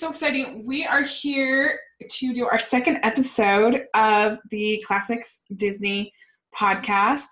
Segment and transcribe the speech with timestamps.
[0.00, 0.66] so exciting.
[0.66, 6.10] We are here to do our second episode of the Classics Disney
[6.56, 7.26] podcast.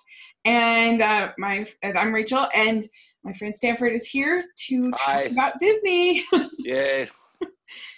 [0.45, 2.87] And uh, my and I'm Rachel, and
[3.24, 5.23] my friend Stanford is here to talk Hi.
[5.23, 6.27] about Disney.
[6.59, 7.09] Yay.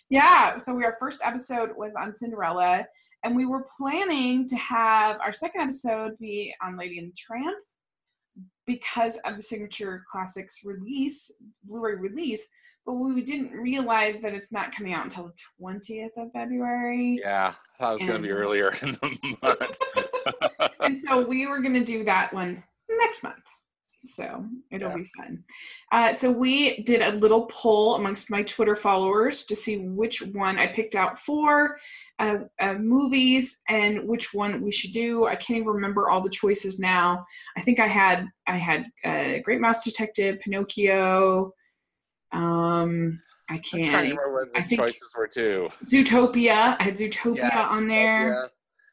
[0.08, 2.86] yeah, so we, our first episode was on Cinderella,
[3.24, 7.56] and we were planning to have our second episode be on Lady and the Tramp
[8.68, 11.28] because of the signature classics release,
[11.64, 12.46] Blu-ray release.
[12.86, 17.20] But we didn't realize that it's not coming out until the 20th of February.
[17.22, 20.72] Yeah, that was going to be earlier in the month.
[20.80, 23.36] and so we were going to do that one next month.
[24.06, 24.96] So it'll Yeah.
[24.96, 25.44] be fun.
[25.92, 30.58] Uh, so we did a little poll amongst my Twitter followers to see which one
[30.58, 31.76] I picked out for
[32.18, 35.26] uh, uh, movies and which one we should do.
[35.26, 37.26] I can't even remember all the choices now.
[37.58, 41.52] I think I had I had uh, Great Mouse Detective, Pinocchio.
[42.32, 43.92] Um, I can't.
[44.10, 45.68] remember what the choices were too.
[45.84, 46.76] Zootopia.
[46.78, 48.48] I had Zootopia Yeah, on there, Zootopia.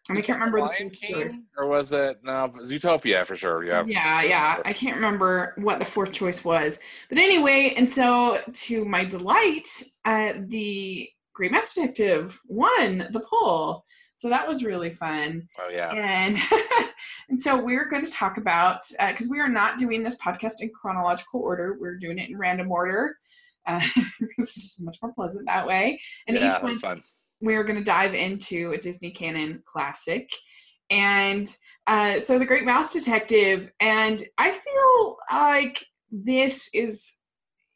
[0.09, 1.35] and I can't remember the Lion full choice.
[1.58, 3.63] Or was it no Zootopia for sure?
[3.63, 3.83] Yeah.
[3.85, 4.61] Yeah, yeah.
[4.65, 6.80] I can't remember what the fourth choice was.
[7.09, 9.67] But anyway, and so to my delight,
[10.05, 13.83] uh, the Great Mouse Detective won the poll.
[14.15, 15.47] So that was really fun.
[15.59, 15.91] Oh yeah.
[15.93, 16.35] And
[17.30, 20.70] and so we're going to talk about because we are not doing this podcast in
[20.70, 21.78] chronological order.
[21.80, 23.17] We're doing it in random order.
[23.66, 23.81] Uh,
[24.38, 26.00] it's just much more pleasant that way.
[26.28, 27.02] And yeah, each one fun.
[27.42, 30.30] we're going to dive into a Disney canon classic.
[30.89, 31.53] And
[31.86, 37.14] uh, so, The Great Mouse Detective, and I feel like this is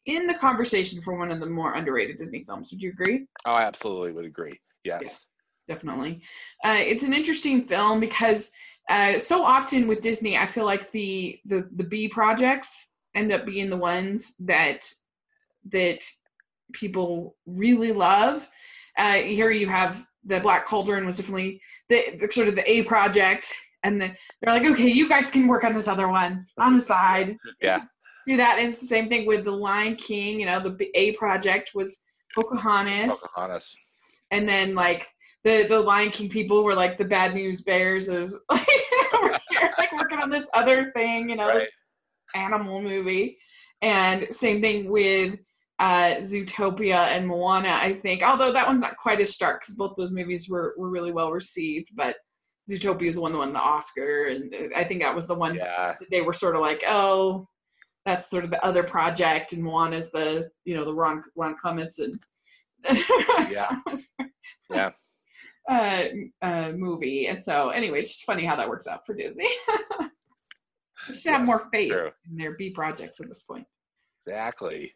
[0.06, 2.70] in the conversation for one of the more underrated Disney films.
[2.72, 3.26] Would you agree?
[3.44, 4.58] Oh, I absolutely would agree.
[4.84, 5.28] Yes.
[5.68, 6.22] Definitely.
[6.64, 8.50] Uh, it's an interesting film because
[8.88, 13.44] uh, so often with Disney, I feel like the the the B projects end up
[13.46, 14.92] being the ones that
[15.70, 16.02] that
[16.72, 18.48] people really love.
[18.96, 22.82] Uh, here you have the Black Cauldron was definitely the, the sort of the A
[22.82, 23.52] project,
[23.82, 26.80] and the, they're like, okay, you guys can work on this other one on the
[26.82, 27.36] side.
[27.60, 27.82] Yeah.
[28.24, 30.38] Do that, and it's the same thing with the Lion King.
[30.38, 31.98] You know, the A project was
[32.32, 33.76] Pocahontas Pocahontas.
[34.30, 35.04] and then like
[35.44, 38.66] the the Lion King people were like the bad news bears of like,
[39.20, 41.68] we're here, like working on this other thing, you know, Right.
[42.34, 43.38] animal movie.
[43.82, 45.38] And same thing with
[45.80, 47.76] uh, Zootopia and Moana.
[47.82, 50.88] I think, although that one's not quite as stark because both those movies were were
[50.90, 52.14] really well received, but
[52.70, 55.56] Zootopia is the one that won the Oscar, and I think that was the one
[55.56, 55.96] Yeah.
[55.98, 57.48] that they were sort of like, oh,
[58.06, 61.98] that's sort of the other project, and Moana's the you know the Ron Ron Clements
[61.98, 62.22] and
[63.50, 63.76] Yeah.
[64.70, 64.90] Yeah.
[65.68, 66.04] Uh,
[66.40, 67.26] uh, movie.
[67.26, 69.48] And so, anyway, it's just funny how that works out for Disney.
[71.12, 72.10] should have more faith true.
[72.30, 73.66] in their B projects at this point.
[74.18, 74.94] Exactly.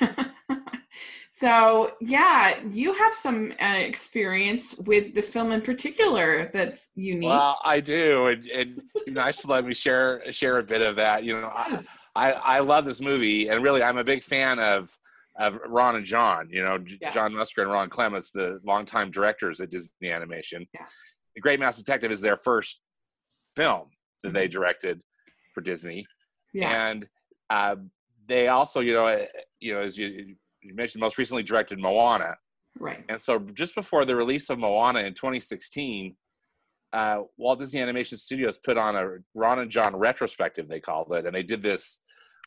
[1.30, 7.28] so, yeah, you have some uh, experience with this film in particular that's unique.
[7.28, 10.82] Well, I do, and, and you know, nice to let me share share a bit
[10.82, 11.24] of that.
[11.24, 11.78] You know, I,
[12.14, 14.96] I, I love this movie, and really, I'm a big fan of
[15.38, 16.48] of Ron and John.
[16.50, 17.10] You know, Yeah.
[17.10, 20.66] John Musker and Ron Clements, the longtime directors at Disney Animation.
[20.74, 20.86] Yeah.
[21.34, 22.80] The Great Mouse Detective is their first
[23.54, 23.90] film
[24.22, 24.34] that Mm-hmm.
[24.34, 25.02] they directed
[25.54, 26.04] for Disney,
[26.52, 26.88] yeah.
[26.88, 27.06] and
[27.50, 27.76] uh,
[28.26, 29.24] they also, you know, uh,
[29.60, 32.36] you know, as you, you mentioned, most recently directed Moana.
[32.80, 33.04] right.
[33.08, 36.16] And so, just before the release of Moana in 2016,
[36.92, 41.24] uh, Walt Disney Animation Studios put on a Ron and John retrospective, they called it,
[41.26, 42.00] and they did this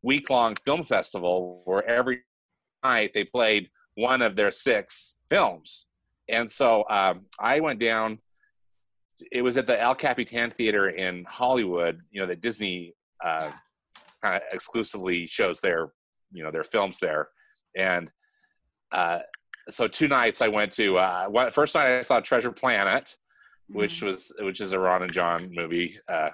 [0.03, 2.19] week long film festival where every
[2.83, 5.87] night they played one of their six films.
[6.29, 8.19] And so um, I went down.
[9.31, 12.01] It was at the El Capitan Theater in Hollywood.
[12.11, 13.51] You know that Disney uh,
[14.21, 15.91] kind of exclusively shows their,
[16.31, 17.27] you know, their films there.
[17.75, 18.09] And
[18.91, 19.19] uh,
[19.69, 20.97] so two nights I went to.
[20.97, 23.15] Uh, one, first night I saw Treasure Planet,
[23.67, 24.07] which Mhm.
[24.07, 26.29] was which is a Ron and John movie, uh,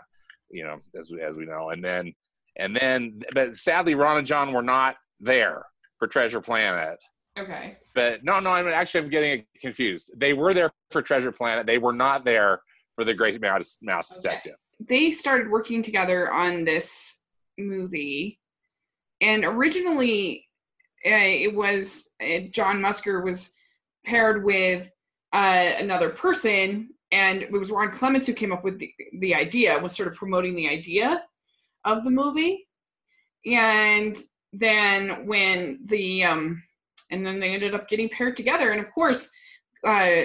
[0.49, 2.13] you know, as we, as we know, and then
[2.55, 5.65] and then, but sadly, Ron and John were not there
[5.97, 6.99] for Treasure Planet.
[7.37, 7.77] okay.
[7.93, 10.11] But no, no, I'm actually I'm getting confused.
[10.15, 11.65] They were there for Treasure Planet.
[11.65, 12.61] They were not there
[12.95, 14.21] for the Great Mouse, Mouse Okay.
[14.21, 14.55] Detective.
[14.79, 17.21] They started working together on this
[17.57, 18.39] movie,
[19.21, 20.45] and originally
[21.05, 23.51] uh, it was uh, John Musker was
[24.05, 24.91] paired with
[25.33, 29.79] uh, another person, and it was Ron Clements who came up with the, the idea,
[29.79, 31.23] was sort of promoting the idea
[31.85, 32.67] of the movie.
[33.45, 34.15] And
[34.53, 36.63] then when the um,
[37.11, 39.29] and then they ended up getting paired together, and of course,
[39.85, 40.23] uh,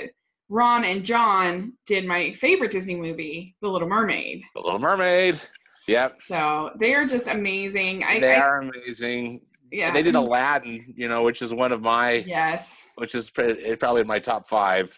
[0.49, 4.43] Ron and John did my favorite Disney movie, The Little Mermaid.
[4.55, 5.41] The Little Mermaid.
[5.89, 8.05] Yep, So they are just amazing.
[8.05, 9.41] I, they I are amazing.
[9.73, 9.89] yeah.
[9.89, 12.89] And they did Aladdin, you know, which is one of my, Yes.
[12.95, 14.97] which is pr- probably my top five.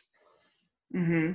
[0.92, 1.32] hmm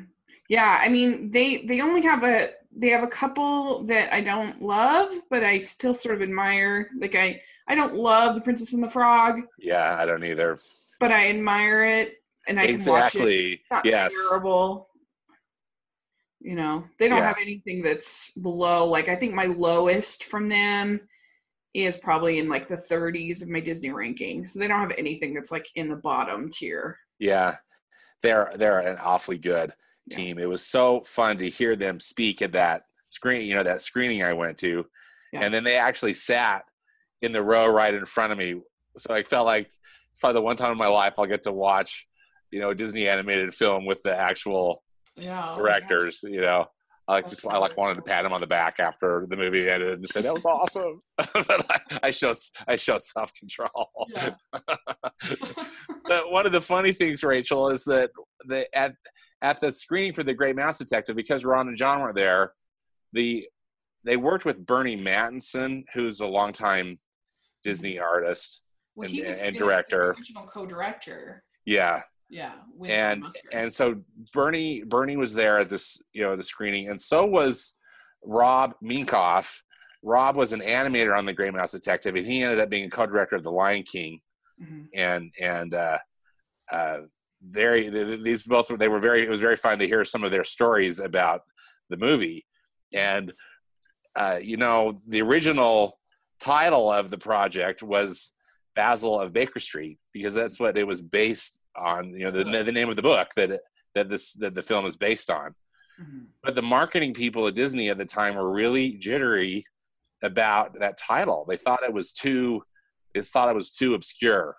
[0.50, 4.62] Yeah, I mean they they only have a they have a couple that I don't
[4.62, 6.90] love, but I still sort of admire.
[7.00, 10.60] Like I I don't love the Princess and the Frog, Yeah, I don't either.
[11.00, 12.16] but I admire it
[12.48, 13.20] and I can watch it.
[13.20, 13.64] exactly.
[13.72, 14.14] Not Yes.
[14.30, 14.90] terrible.
[16.42, 17.28] You know, they don't Yeah.
[17.28, 18.86] have anything that's below.
[18.86, 21.02] Like I think my lowest from them
[21.74, 24.46] is probably in like the 30s of my Disney ranking.
[24.46, 26.98] So they don't have anything that's like in the bottom tier.
[27.20, 27.58] Yeah,
[28.22, 29.74] they're they're an awfully good
[30.10, 30.18] Yeah.
[30.18, 30.40] team.
[30.40, 34.24] It was so fun to hear them speak at that screen, you know, that screening
[34.24, 34.86] I went to,
[35.34, 35.42] Yeah.
[35.42, 36.64] and then they actually sat
[37.22, 38.62] in the row right in front of me.
[38.98, 39.72] So I felt like
[40.20, 42.08] probably the one time in my life I'll get to watch,
[42.52, 44.84] you know, a Disney animated film with the actual
[45.16, 45.56] Yeah.
[45.58, 46.20] directors.
[46.24, 46.66] You know,
[47.08, 49.68] I like just I like wanted to pat him on the back after the movie
[49.70, 51.00] ended and say that was awesome.
[51.18, 53.90] but I, I showed I showed self control.
[54.10, 54.36] Yeah.
[56.06, 58.12] but one of the funny things, Rachel, is that
[58.46, 58.94] the at
[59.42, 62.54] at the screening for the Great Mouse Detective, because Ron and John weren't there,
[63.14, 63.48] the
[64.04, 67.00] they worked with Burny Mattinson, who's a longtime
[67.64, 68.62] Disney artist.
[68.96, 70.12] Well, and- he was and director.
[70.12, 71.44] original co-director.
[71.66, 74.02] Yeah, Yeah, with and and so
[74.36, 77.78] Burny Burny was there at this you know the screening, and so was
[78.24, 79.62] Rob Minkoff.
[80.02, 82.90] Rob was an animator on the Great Mouse Detective, and he ended up being a
[82.90, 84.22] co-director of The Lion King.
[84.62, 84.88] Mhm.
[84.94, 85.98] and and uh,
[86.72, 87.00] uh,
[87.42, 90.04] very th- th- these both were they were very it was very fun to hear
[90.04, 91.42] some of their stories about
[91.90, 92.46] the movie
[92.94, 93.34] and
[94.16, 95.98] uh, you know the original
[96.42, 98.32] title of the project was
[98.76, 102.72] Basil of Baker Street because that's what it was based on you know the, the
[102.72, 103.62] name of the book that
[103.96, 105.56] that this that the film is based on
[106.02, 106.28] Mhm.
[106.42, 109.66] but the marketing people at Disney at the time were really jittery
[110.24, 111.44] about that title.
[111.46, 112.64] They thought it was too,
[113.14, 114.56] they thought it was too obscure,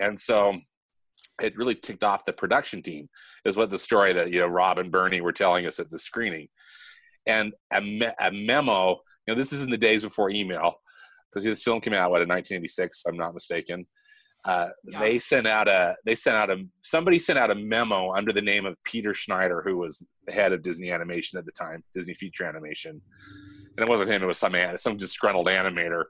[0.00, 0.56] and so
[1.40, 3.08] it really ticked off the production team.
[3.44, 5.98] Is what the story that you know Rob and Burny were telling us at the
[5.98, 6.48] screening,
[7.26, 9.00] and a, me- a memo.
[9.26, 10.76] You know, this is in the days before email
[11.30, 13.86] because this film came out what in 1986, if I'm not mistaken.
[14.44, 15.00] Uh, Yeah.
[15.00, 18.40] They sent out a they sent out a somebody sent out a memo under the
[18.40, 22.14] name of Peter Schneider, who was the head of Disney Animation at the time, Disney
[22.14, 23.00] Feature Animation,
[23.78, 26.04] and it wasn't him; it was some some disgruntled animator.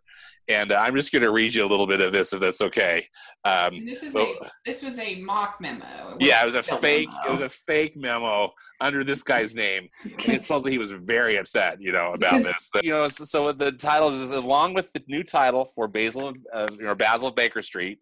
[0.48, 2.62] And uh, I'm just going to read you a little bit of this, if that's
[2.62, 3.04] okay.
[3.44, 6.16] Um, this is so- a this was a mock memo.
[6.18, 7.08] yeah, it was a fake.
[7.08, 7.26] memo.
[7.26, 8.50] It was a fake memo
[8.80, 9.88] under this guy's name,
[10.26, 12.70] and supposedly he was very upset, you know, about this.
[12.82, 16.68] You know, so, so the title is along with the new title for Basil, uh,
[16.82, 17.98] or Basil of Baker Street.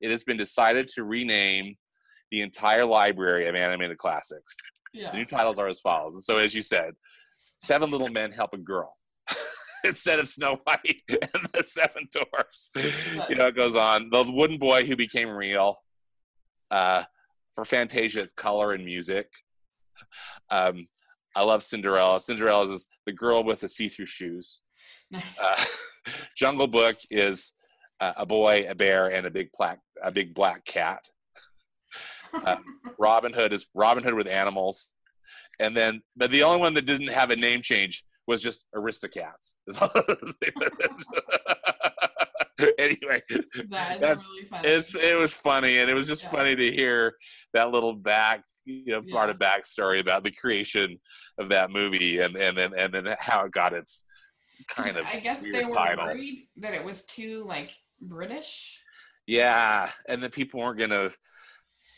[0.00, 1.76] It has been decided to rename
[2.30, 4.56] the entire library of animated classics.
[4.94, 5.12] The yeah.
[5.12, 6.24] new titles are as follows.
[6.24, 6.94] So, as you said,
[7.60, 8.96] Seven Little Men Help a Girl.
[9.84, 12.70] Instead of Snow White and the Seven Dwarfs,
[13.28, 14.08] you know, it goes on.
[14.10, 15.78] The Wooden Boy Who Became Real.
[16.70, 17.04] Uh,
[17.54, 19.28] for Fantasia, it's color and music.
[20.50, 20.88] Um,
[21.36, 22.20] I love Cinderella.
[22.20, 24.60] Cinderella is the girl with the see-through shoes.
[25.10, 25.40] Nice.
[25.42, 25.64] Uh,
[26.36, 27.52] Jungle Book is
[28.00, 31.08] uh, a boy, a bear, and a big black a big black cat.
[32.44, 32.56] uh,
[32.98, 34.92] Robin Hood is Robin Hood with animals,
[35.60, 39.58] and then but the only one that didn't have a name change was just Aristocats.
[42.78, 43.20] anyway,
[43.70, 44.68] that is that's- really funny.
[44.68, 46.30] it's it was funny, and it was just Yeah.
[46.30, 47.14] funny to hear
[47.52, 50.98] that little back you know part of backstory about the creation
[51.38, 54.04] of that movie, and and then and then how it got its
[54.68, 56.04] kind of I guess they were title.
[56.06, 58.80] worried that it was too like British.
[59.26, 61.10] Yeah, and then people weren't gonna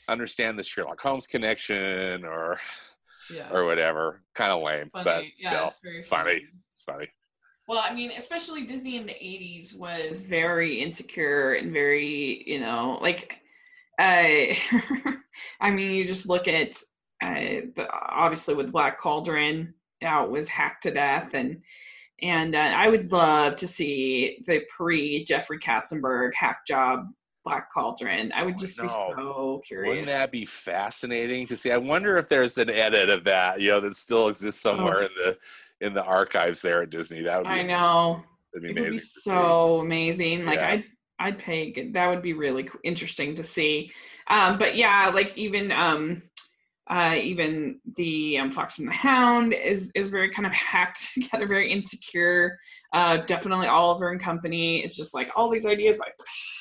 [0.08, 2.58] understand the Sherlock Holmes connection or
[3.30, 3.50] Yeah.
[3.52, 4.22] or whatever.
[4.34, 5.04] Kind of lame, funny.
[5.04, 6.42] but yeah, still, it's very it's funny.
[6.72, 7.08] It's funny.
[7.68, 12.98] Well, I mean, especially Disney in the 80s was very insecure and very, you know,
[13.00, 13.32] like
[13.98, 14.02] uh
[15.60, 16.76] I mean, you just look at
[17.22, 21.62] uh the, obviously with Black Cauldron, how it was hacked to death and
[22.22, 27.06] and uh, I would love to see the pre Jeffrey Katzenberg hack job
[27.46, 28.32] Black Cauldron.
[28.32, 29.88] I would Oh, just I be so curious.
[29.88, 31.70] Wouldn't that be fascinating to see?
[31.70, 35.10] I wonder if there's an edit of that, you know, that still exists somewhere in
[35.16, 35.38] the
[35.80, 37.22] in the archives there at Disney.
[37.22, 37.56] That would be, Oh.
[37.56, 38.22] I know.
[38.52, 39.30] That'd be it amazing be to see.
[39.30, 40.68] so amazing like Yeah.
[40.70, 40.84] i'd
[41.20, 43.90] i'd pay that would be really interesting to see
[44.28, 46.22] um but yeah like even um
[46.88, 51.46] uh even the um, fox and the hound is is very kind of hacked together
[51.46, 52.58] very insecure
[52.94, 56.14] uh definitely oliver and company is just like all these ideas like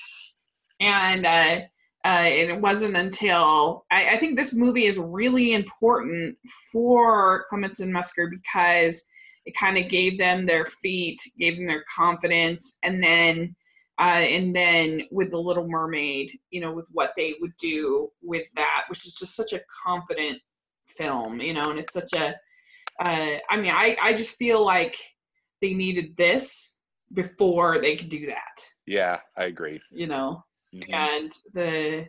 [0.86, 1.66] and uh
[2.06, 6.38] uh, and it wasn't until I, I think this movie is really important
[6.72, 9.04] for Clements and Musker because
[9.48, 13.56] it kind of gave them their feet, gave them their confidence, and then
[14.00, 18.46] uh, and then with the Little Mermaid, you know, with what they would do with
[18.56, 20.40] that, which is just such a confident
[20.88, 22.36] film, you know, and it's such a.
[23.00, 24.96] Uh, I mean, I I just feel like
[25.60, 26.78] they needed this
[27.14, 28.64] before they could do that.
[28.86, 29.82] Yeah, I agree.
[29.92, 30.44] You know,
[30.76, 30.94] Mhm.
[30.94, 32.08] and the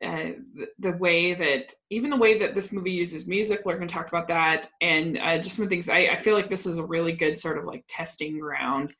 [0.00, 3.88] uh, the- the way that even the way that this movie uses music we're going
[3.88, 6.78] to talk about that and uh, just some things I, I feel like this was
[6.78, 8.94] a really good sort of like testing ground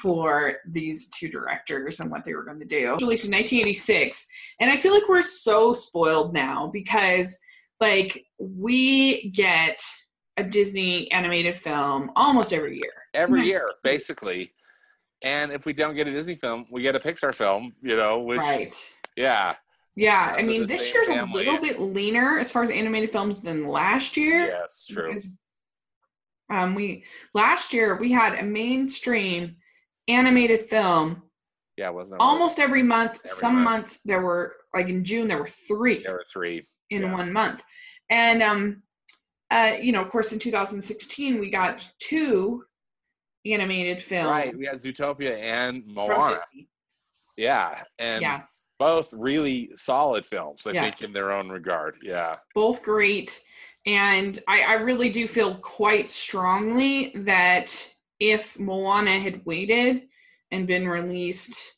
[0.00, 4.26] for these two directors and what they were going to do released in 1986
[4.60, 7.40] and i feel like we're so spoiled now because
[7.80, 9.82] like we get
[10.36, 14.52] a disney animated film almost every year Every year, basically.
[15.26, 17.74] And if we don't get a Disney film, we get a Pixar film.
[17.82, 19.54] You know, which right yeah,
[19.96, 21.46] Yeah, I mean, this year's family.
[21.46, 24.46] a little bit leaner as far as animated films than last year.
[24.46, 25.08] yes, true.
[25.08, 25.26] because,
[26.50, 27.04] Um, we
[27.34, 29.56] last year we had a mainstream
[30.06, 31.22] animated film
[31.76, 33.14] Yeah, wasn't almost every month.
[33.24, 33.64] Every Some month.
[33.64, 36.64] months there were like in June there were three There were three.
[36.90, 37.12] in yeah.
[37.12, 37.62] one month,
[38.10, 38.82] and um,
[39.50, 42.64] uh, you know, of course, in 2016 we got two
[43.52, 44.30] animated films.
[44.30, 46.40] Right, we had Zootopia and Moana.
[47.36, 48.66] Yeah, and Yes.
[48.78, 50.66] both really solid films.
[50.66, 50.98] I Yes.
[50.98, 51.98] think in their own regard.
[52.02, 53.42] Yeah, both great
[53.86, 60.08] and I, I really do feel quite strongly that if moana had waited
[60.50, 61.74] and been released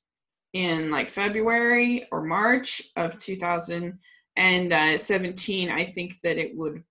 [0.55, 6.83] in like february or march of 2017 i think that it would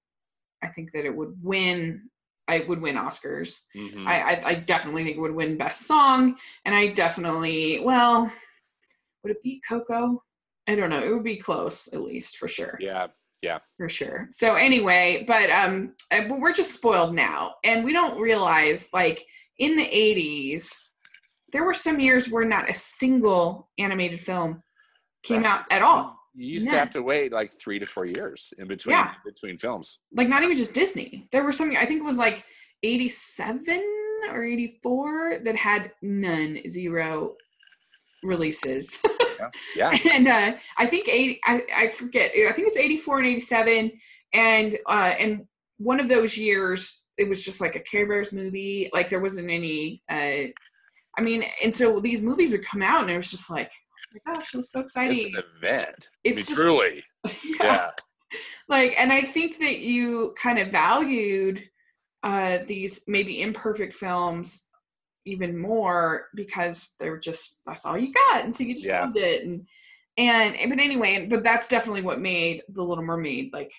[0.64, 2.08] i think that it would win
[2.48, 4.06] i would win oscars Mhm.
[4.08, 8.32] I, I i definitely think it would win best song and i definitely well
[9.24, 10.22] would it beat coco
[10.68, 13.08] i don't know it would be close at least for sure yeah,
[13.42, 14.26] yeah, for sure.
[14.32, 19.24] So anyway, but um, but we're just spoiled now, and we don't realize like
[19.60, 20.74] in the '80s,
[21.54, 24.64] there were some years where not a single animated film
[25.22, 25.52] came Right.
[25.52, 26.17] out at all.
[26.40, 26.74] You used Yeah.
[26.74, 29.12] to have to wait like three to four years in between Yeah.
[29.26, 30.00] in between films.
[30.14, 31.28] Like not even just Disney.
[31.32, 31.72] There were some.
[31.76, 32.46] I think it was like
[32.84, 33.84] '87
[34.30, 37.36] or '84 that had none, zero
[38.24, 39.00] releases.
[39.76, 41.40] Yeah, and uh, I think eighty.
[41.46, 42.32] I, I forget.
[42.32, 43.92] I think it's eighty four and eighty seven,
[44.34, 45.46] and uh, and
[45.78, 48.90] one of those years it was just like a Care Bears movie.
[48.94, 50.04] Like there wasn't any.
[50.10, 50.50] Uh,
[51.18, 53.72] I mean, and so these movies would come out, and it was just like,
[54.14, 55.40] my gosh, it was so it's an event.
[55.64, 57.04] I It's mean, just- truly.
[57.60, 57.90] Yeah,
[58.70, 61.64] like and i think that you kind of valued
[62.24, 64.68] uh these maybe imperfect films
[65.26, 69.02] even more because they were just that's all you got and so you just Yeah.
[69.02, 69.66] loved it and
[70.18, 73.72] and but anyway but that's definitely what made the little mermaid like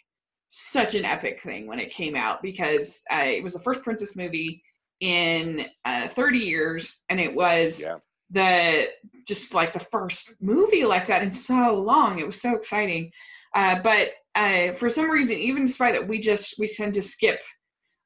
[0.48, 4.16] such an epic thing when it came out because uh, it was the first princess
[4.16, 4.62] movie
[5.00, 7.96] in uh, 30 years and it was yeah.
[8.30, 8.88] The
[9.26, 12.18] just like the first movie like that in so long.
[12.18, 13.10] It was so exciting.
[13.54, 17.40] Uh, but uh, for some reason, even despite that, we just we tend to skip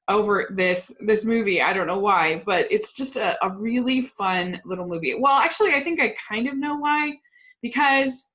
[0.09, 1.63] over this this movie.
[1.63, 5.15] I don't know why, but it's just a, a really fun little movie.
[5.19, 7.15] Well, actually, I think I kind of know why
[7.63, 8.31] because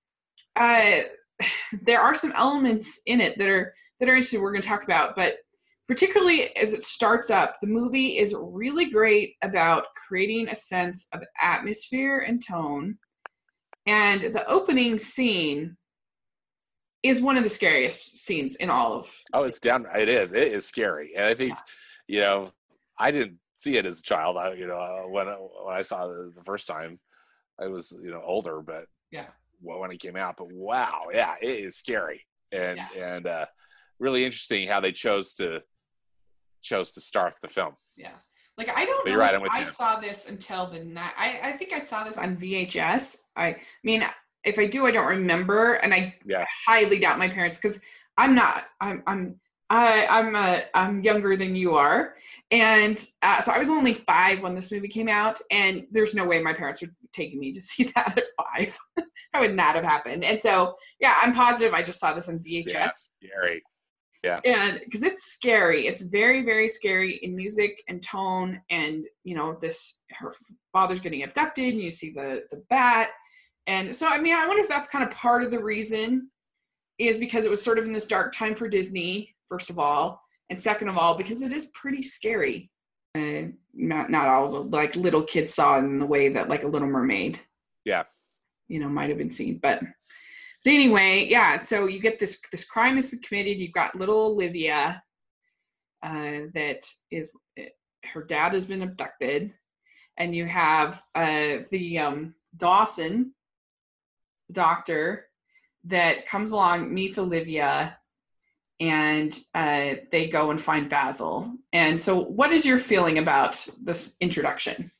[0.55, 1.01] uh,
[1.81, 4.41] there are some elements in it that are that are interesting.
[4.41, 5.35] We're going to talk about, but
[5.87, 11.21] particularly as it starts up, the movie is really great about creating a sense of
[11.41, 12.97] atmosphere and tone.
[13.85, 15.77] And the opening scene
[17.03, 19.15] is one of the scariest scenes in all of.
[19.33, 19.85] Oh, it's down.
[19.97, 20.33] It is.
[20.33, 21.57] It is scary, and I think
[22.07, 22.49] you know,
[22.97, 24.37] I didn't see it as a child.
[24.37, 26.99] I, you know, uh, when I, when I saw it the first time,
[27.61, 29.27] I was you know older, but Yeah.
[29.61, 30.35] well, when it came out.
[30.37, 33.45] But wow, yeah, it is scary, and and uh,
[33.99, 35.61] really interesting how they chose to
[36.67, 37.73] chose to start the film.
[37.97, 38.11] Yeah.
[38.57, 39.65] Like I don't But know right, if I you.
[39.65, 41.13] saw this until the night.
[41.17, 43.17] I, I think I saw this on VHS.
[43.35, 44.03] I mean,
[44.43, 46.45] if I do, I don't remember, and I Yeah.
[46.65, 47.79] highly doubt my parents because
[48.17, 48.65] I'm not.
[48.81, 52.15] I'm I'm I I'm uh, I'm younger than you are,
[52.49, 56.25] and uh, so I was only five when this movie came out, and there's no
[56.25, 58.77] way my parents would have taken me to see that at five.
[58.95, 60.23] that would not have happened.
[60.23, 63.61] And so, yeah, I'm positive I just saw this on VHS Yeah, scary.
[64.43, 65.87] And because it's scary.
[65.87, 70.33] It's very very scary in music and tone and you know this her
[70.73, 73.09] father's getting abducted and you see the the bat.
[73.67, 76.29] And so i mean i wonder if that's kind of part of the reason
[76.99, 80.21] is because it was sort of in this dark time for disney first of all
[80.49, 82.71] and second of all because it is pretty scary.
[83.15, 86.63] Uh, not not all the like little kids saw it in the way that like
[86.63, 87.39] a little mermaid
[87.83, 88.03] Yeah.
[88.67, 89.81] you know might have been seen but
[90.67, 91.61] but anyway, yeah.
[91.61, 93.57] So you get this this crime is committed.
[93.57, 95.01] You've got little Olivia,
[96.03, 97.33] uh, that is
[98.03, 99.53] her dad has been abducted,
[100.17, 103.31] and you have uh, the um, Dawson,
[104.51, 105.27] doctor,
[105.85, 107.97] that comes along, meets Olivia,
[108.81, 111.49] and uh, they go and find Basil.
[111.71, 114.91] And so, what is your feeling about this introduction?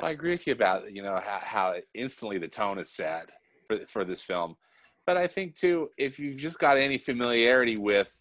[0.00, 3.30] Well, I agree with you about you know how, how instantly the tone is set
[3.80, 4.56] for for this film,
[5.06, 8.12] but I think too if you've just got any familiarity with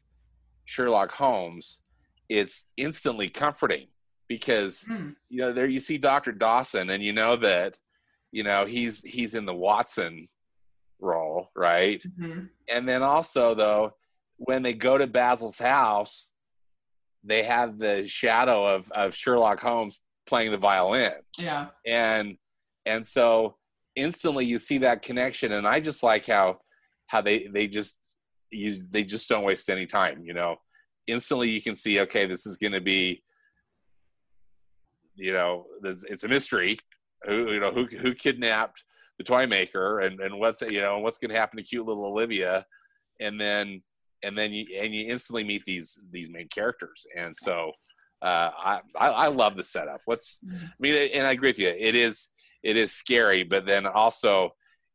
[0.65, 1.81] Sherlock Holmes,
[2.29, 3.88] it's instantly comforting
[4.27, 5.15] because Mm.
[5.29, 7.79] you know there you see Doctor Dawson and you know that
[8.31, 10.27] you know he's he's in the Watson
[11.00, 12.01] role, right?
[12.20, 12.50] Mhm.
[12.70, 13.96] And then also though
[14.38, 16.31] when they go to Basil's house,
[17.24, 21.67] they have the shadow of of Sherlock Holmes playing the violin Yeah.
[21.86, 22.38] and
[22.86, 23.58] and so
[23.95, 26.57] instantly you see that connection and i just like how
[27.07, 28.15] how they they just
[28.51, 30.55] you they just don't waste any time you know
[31.07, 33.21] instantly you can see okay this is going to be
[35.15, 36.77] you know there's it's a mystery
[37.24, 38.83] who you know who who kidnapped
[39.17, 42.05] the toy maker and and what's you know what's going to happen to cute little
[42.05, 42.65] olivia
[43.19, 43.81] and then
[44.24, 47.71] and then you and you instantly meet these these main characters and so
[48.21, 50.01] uh, I, I I love the setup.
[50.05, 51.69] What's I mean, and I agree with you.
[51.69, 52.29] It is
[52.63, 54.51] it is scary, but then also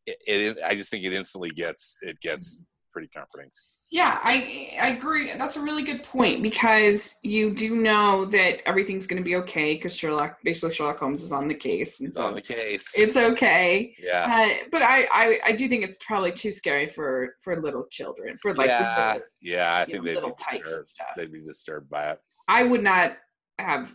[0.07, 3.51] it, it I just think it instantly gets it gets pretty comforting.
[3.93, 5.33] Yeah, I I agree.
[5.39, 9.75] That's a really good point because you do know that everything's going to be okay
[9.75, 12.93] because Sherlock, basically Sherlock Holmes, is on the case, and It's so on the case.
[12.97, 13.95] it's okay.
[14.03, 14.27] yeah.
[14.29, 18.37] Uh, but I, I I do think it's probably too scary for for little children
[18.43, 19.77] for like yeah, little, yeah.
[19.77, 21.09] I think know, they'd little be tykes and stuff.
[21.17, 22.19] They'd be disturbed by it.
[22.49, 23.17] I would not
[23.61, 23.95] have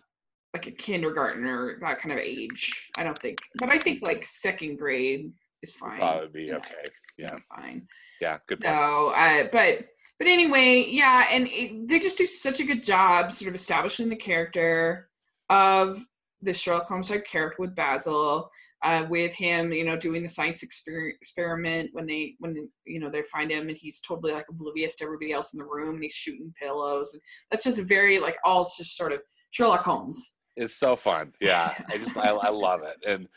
[0.54, 2.90] like a kindergartner that kind of age.
[2.98, 5.32] I don't think, but I think like second grade
[5.62, 6.00] is fine.
[6.00, 6.86] Probably be know, okay.
[7.18, 7.88] Yeah, fine.
[8.20, 8.38] yeah.
[8.48, 8.76] Good point.
[8.76, 9.86] So, uh, but
[10.20, 14.10] but anyway, yeah, and it, they just do such a good job, sort of establishing
[14.10, 15.10] the character
[15.50, 16.06] of
[16.42, 18.50] the Sherlock Holmes type character with Basil,
[18.84, 23.10] uh, with him, you know, doing the science exper- experiment when they when you know
[23.10, 26.04] they find him and he's totally like oblivious to everybody else in the room and
[26.04, 27.14] he's shooting pillows.
[27.14, 30.34] And that's just very like all just sort of Sherlock Holmes.
[30.58, 31.34] It's so fun.
[31.40, 33.28] Yeah, I just I, I love it, and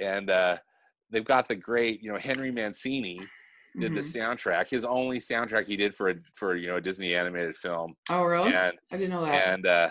[0.00, 0.56] and uh,
[1.10, 3.20] they've got the great you know Henry Mancini
[3.78, 4.16] did the Mhm.
[4.16, 4.68] soundtrack.
[4.70, 8.22] His only soundtrack he did for a for you know a Disney animated film, Oh,
[8.22, 8.52] really?
[8.54, 9.46] and I didn't know that.
[9.48, 9.90] and uh,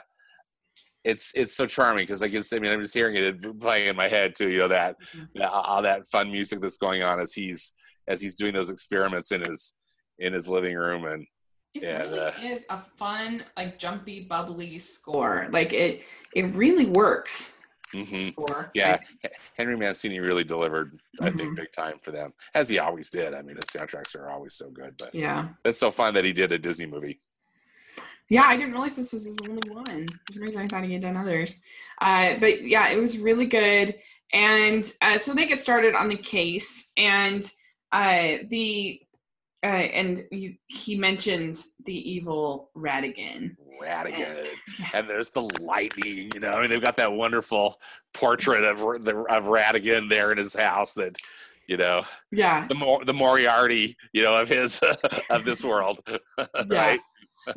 [1.03, 3.95] it's it's so charming because I guess I mean I'm just hearing it playing in
[3.95, 4.51] my head too.
[4.51, 5.27] You know that Mhm.
[5.35, 7.73] that- all that fun music that's going on as he's
[8.07, 9.75] as he's doing those experiments in his
[10.17, 11.27] in his living room and
[11.77, 15.47] It Yeah, really the- is a fun, like jumpy, bubbly score.
[15.51, 16.03] Like it,
[16.35, 17.57] it really works.
[17.91, 18.97] hmm For yeah,
[19.57, 20.99] Henry Mancini really delivered.
[21.21, 21.55] I think Mhm.
[21.55, 23.33] big time for them as he always did.
[23.33, 26.33] I mean his soundtracks are always so good, but yeah, it's so fun that he
[26.33, 27.19] did a Disney movie.
[28.29, 28.43] yeah.
[28.45, 30.05] I didn't realize this was his only one.
[30.25, 31.61] For some reason, I thought he had done others.
[32.01, 33.95] Uh, but yeah, it was really good.
[34.33, 37.49] And uh, so they get started on the case, and
[37.93, 38.99] uh, the
[39.63, 43.55] and you, he mentions the evil Ratigan.
[43.81, 44.47] Ratigan.
[44.79, 44.89] Yeah.
[44.93, 46.51] And there's the lightning, you know.
[46.51, 47.79] I mean, they've got that wonderful
[48.13, 51.17] portrait of the of Ratigan there in his house that,
[51.67, 54.79] you know, Yeah, the more the Moriarty, you know, of his
[55.29, 55.99] of this world,
[56.67, 56.99] right?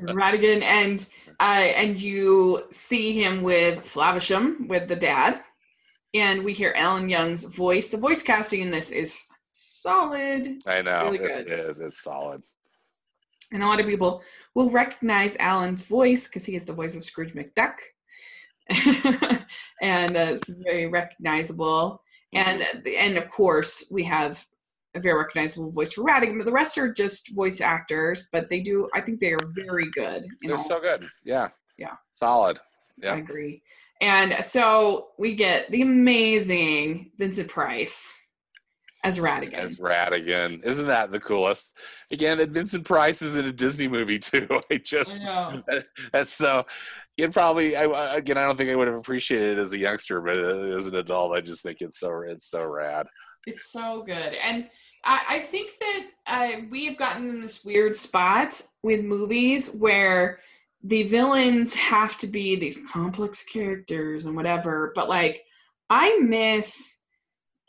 [0.00, 1.04] Ratigan, and
[1.40, 5.42] uh, and you see him with Flaversham, with the dad,
[6.14, 7.90] and we hear Alan Young's voice.
[7.90, 9.20] The voice casting in this is
[9.62, 12.42] solid, I know Really this is it's solid.
[13.52, 14.22] and a lot of people
[14.54, 17.74] will recognize Alan's voice because he is the voice of Scrooge McDuck,
[19.82, 22.02] and uh, it's very recognizable.
[22.32, 24.44] And and of course we have
[24.94, 26.44] a very recognizable voice for Ratigan.
[26.44, 28.88] The rest are just voice actors, but they do.
[28.94, 30.26] I think they are very good.
[30.42, 31.06] They're all so good.
[31.24, 31.48] Yeah.
[31.78, 31.94] Yeah.
[32.10, 32.58] Solid.
[33.02, 33.14] Yeah.
[33.14, 33.62] I agree.
[34.00, 38.28] And so we get the amazing Vincent Price
[39.02, 39.54] as Ratigan.
[39.54, 40.64] As Ratigan.
[40.64, 41.76] Isn't that the coolest?
[42.10, 44.46] Again, that Vincent Price is in a Disney movie too.
[44.70, 45.62] I just know.
[46.12, 46.66] that's so
[47.16, 49.78] it probably I, I- again I don't think I would have appreciated it as a
[49.78, 53.06] youngster, but uh, as an adult I just think it's so it's so rad.
[53.46, 54.34] It's so good.
[54.44, 54.68] And
[55.04, 60.40] I, I think that uh, we have gotten in this weird spot with movies where
[60.82, 65.42] the villains have to be these complex characters and whatever, but like
[65.88, 66.98] I miss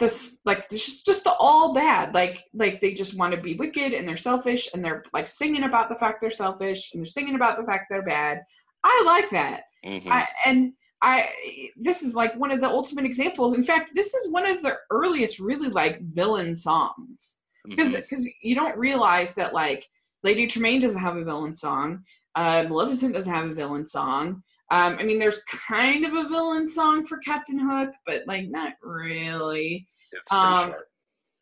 [0.02, 3.54] this like this is just the all bad like like they just want to be
[3.56, 7.06] wicked and they're selfish and they're like singing about the fact they're selfish and they're
[7.06, 8.42] singing about the fact they're bad
[8.84, 10.08] i like that Mhm.
[10.12, 11.30] I, and I
[11.76, 13.54] this is like one of the ultimate examples.
[13.54, 18.54] In fact, this is one of the earliest really like villain songs because because you
[18.54, 19.88] don't realize that like
[20.24, 22.04] Lady Tremaine doesn't have a villain song,
[22.36, 24.44] uh, Maleficent doesn't have a villain song.
[24.72, 28.74] Um, I mean, there's kind of a villain song for Captain Hook, but like not
[28.82, 29.88] really.
[30.32, 30.74] Um.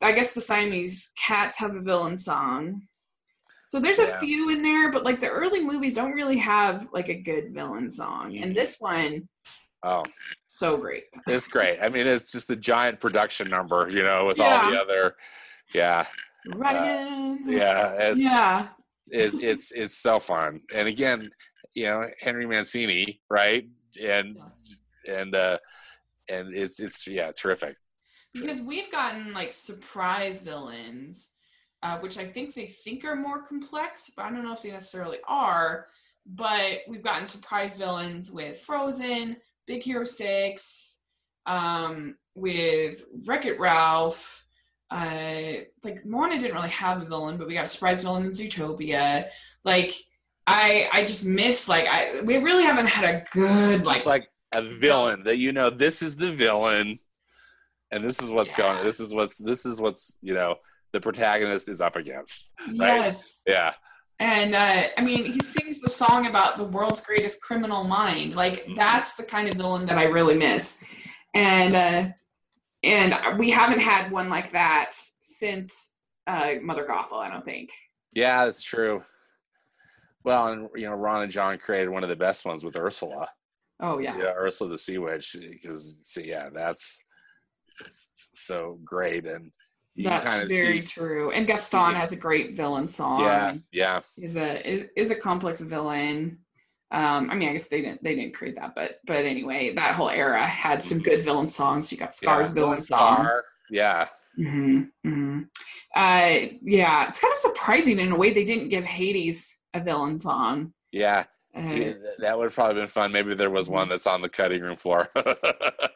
[0.01, 2.81] I guess the Siamese cats have a villain song.
[3.65, 4.19] So there's a Yeah.
[4.19, 7.91] few in there, but like the early movies don't really have like a good villain
[7.91, 8.37] song.
[8.37, 9.27] And this one,
[9.83, 10.03] Oh,
[10.47, 11.03] so great.
[11.27, 11.79] it's great.
[11.81, 15.15] I mean, it's just a giant production number, you know, with all the other.
[15.73, 16.05] Yeah,
[16.55, 17.91] Right Uh, yeah.
[17.99, 18.67] It's, Yeah.
[19.11, 20.61] it's it's it's so fun.
[20.73, 21.29] And again,
[21.73, 23.67] you know, Henry Mancini, right?
[24.01, 24.37] And
[25.07, 25.57] and uh
[26.29, 27.75] and it's it's yeah, terrific.
[28.33, 31.31] Because we've gotten like surprise villains,
[31.81, 34.71] uh, which I think they think are more complex, but I don't know if they
[34.71, 35.87] necessarily are.
[36.25, 41.01] But we've gotten surprise villains with Frozen, Big Hero 6,
[41.47, 44.45] um, with Wreck It Ralph.
[44.91, 48.31] Uh, like Moana didn't really have a villain, but we got a surprise villain in
[48.31, 49.29] Zootopia.
[49.63, 49.93] Like
[50.51, 52.21] I, I just miss like I.
[52.21, 56.01] We really haven't had a good like It's like a villain that you know this
[56.01, 56.97] is the villain
[57.91, 58.57] and this is what's Yeah.
[58.57, 60.55] going this is what's this is what's you know
[60.91, 62.49] the protagonist is up against.
[62.67, 62.75] right?
[63.01, 63.41] yes.
[63.45, 63.73] Yeah.
[64.21, 68.35] And uh, I mean, he sings the song about the world's greatest criminal mind.
[68.35, 68.75] Like Mhm.
[68.75, 70.79] that's the kind of villain that I really miss.
[71.35, 72.07] And uh,
[72.83, 75.95] and we haven't had one like that since
[76.27, 77.19] uh, Mother Gothel.
[77.19, 77.69] I don't think.
[78.13, 79.03] Yeah, that's true.
[80.23, 83.29] Well, and you know, Ron and John created one of the best ones with Ursula.
[83.79, 84.17] Oh yeah.
[84.17, 85.35] Yeah, Ursula the Sea Witch.
[85.39, 86.99] Because so, yeah, that's
[88.33, 89.51] so great, and
[89.95, 90.87] you That's kind of very see.
[90.87, 91.31] true.
[91.31, 93.21] And Gaston has a great villain song.
[93.21, 96.39] Yeah, yeah, is a is is a complex villain.
[96.91, 99.95] Um, I mean, I guess they didn't they didn't create that, but but anyway, that
[99.95, 101.91] whole era had some good villain songs.
[101.91, 102.53] You got Scar's yeah.
[102.53, 103.29] villain song.
[103.69, 105.41] Yeah, hmm hmm
[105.95, 110.19] Uh, yeah, it's kind of surprising in a way they didn't give Hades a villain
[110.19, 110.73] song.
[110.91, 111.25] yeah.
[111.55, 113.11] Uh, that would have probably been fun.
[113.11, 115.09] Maybe there was one that's on the cutting room floor.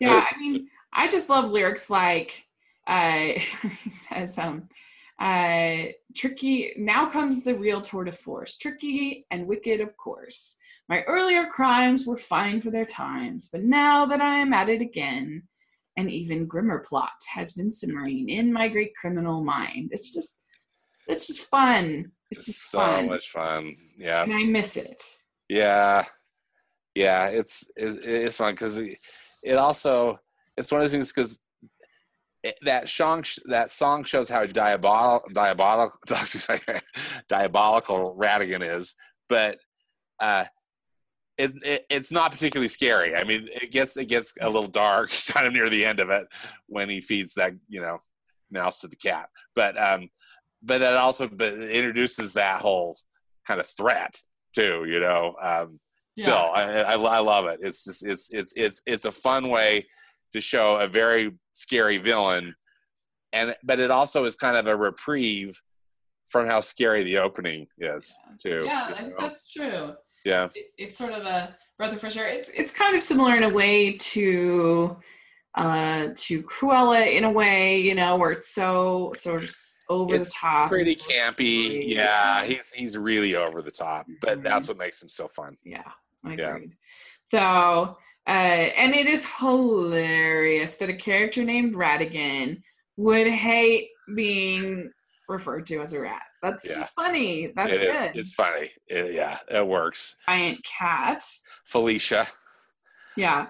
[0.02, 2.44] yeah, I mean, I just love lyrics like
[2.88, 3.34] uh,
[3.84, 4.68] he says, um,
[5.20, 5.84] uh,
[6.16, 10.58] "Tricky." Now comes the real tour de force, tricky and wicked, of course.
[10.90, 14.82] My earlier crimes were fine for their times, but now that I am at it
[14.82, 15.44] again,
[15.98, 19.90] an even grimmer plot has been simmering in my great criminal mind.
[19.92, 20.42] It's just,
[21.08, 22.12] it's just fun.
[22.38, 23.76] It's so fun, much fun.
[23.98, 25.02] Yeah, and I miss it.
[25.50, 26.06] yeah,
[26.96, 27.28] yeah.
[27.28, 28.98] It's it, it's fun because it,
[29.44, 30.20] it also
[30.58, 31.40] it's one of those things because
[32.62, 35.98] that song that song shows how diabolical diabolical
[37.30, 38.96] diabolical Ratigan is,
[39.30, 39.58] but
[40.20, 40.46] uh,
[41.38, 43.16] it, it it's not particularly scary.
[43.16, 46.10] I mean, it gets it gets a little dark kind of near the end of
[46.10, 46.26] it
[46.68, 47.98] when he feeds that you know
[48.52, 50.10] mouse to the cat, but um,
[50.64, 52.96] but that also but introduces that whole
[53.48, 54.20] kind of threat
[54.56, 54.86] too.
[54.88, 55.80] You know, um,
[56.18, 57.60] still I, I I love it.
[57.62, 59.86] It's just it's it's it's it's a fun way
[60.34, 62.56] to show a very scary villain,
[63.34, 65.60] and but it also is kind of a reprieve
[66.28, 68.64] from how scary the opening is too.
[68.66, 69.16] Yeah, I think know?
[69.28, 69.94] that's true.
[70.26, 70.50] yeah.
[70.56, 72.28] it- it's sort of a breath of fresh air.
[72.28, 74.98] It's it's kind of similar in a way to
[75.56, 79.50] uh to Cruella in a way, you know, where it's so sort of
[79.90, 80.70] over It's the top.
[80.70, 81.84] pretty so campy.
[81.94, 84.44] Yeah, he's he's really over the top, but Mhm.
[84.44, 85.58] that's what makes him so fun.
[85.64, 85.84] Yeah,
[86.26, 86.56] I Yeah.
[86.56, 86.76] agreed.
[87.26, 92.62] So uh and it is hilarious that a character named Ratigan
[92.98, 94.92] would hate being
[95.30, 96.22] referred to as a rat.
[96.42, 96.86] That's Yeah.
[96.96, 97.48] funny.
[97.48, 97.98] That's It is.
[98.00, 98.16] good.
[98.18, 98.72] It's funny.
[98.88, 100.16] It- yeah, it works.
[100.28, 101.24] Giant cat.
[101.66, 102.28] Felicia.
[103.16, 103.48] Yeah.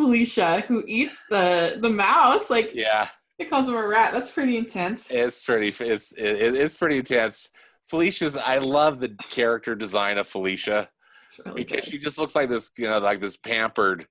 [0.00, 3.08] Felicia, who eats the the mouse, like Yeah,
[3.38, 4.12] it calls him a rat.
[4.12, 5.10] That's pretty intense.
[5.10, 5.68] it's pretty.
[5.84, 7.50] It's it, it's pretty intense.
[7.86, 8.36] Felicia's.
[8.36, 10.88] I love the character design of Felicia
[11.44, 11.90] really because good.
[11.92, 14.06] she just looks like this, you know, like this pampered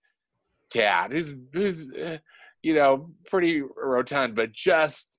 [0.72, 2.18] cat who's who's, uh,
[2.62, 5.19] you know, pretty rotund, but just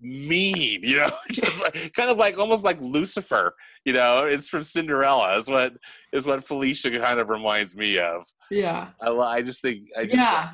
[0.00, 0.80] mean.
[0.82, 3.54] You know, just like kind of like almost like Lucifer.
[3.84, 5.36] You know, it's from Cinderella.
[5.36, 5.72] Is what
[6.12, 8.24] is what Felicia kind of reminds me of.
[8.50, 8.88] Yeah.
[9.00, 10.50] I, I just think I just Yeah.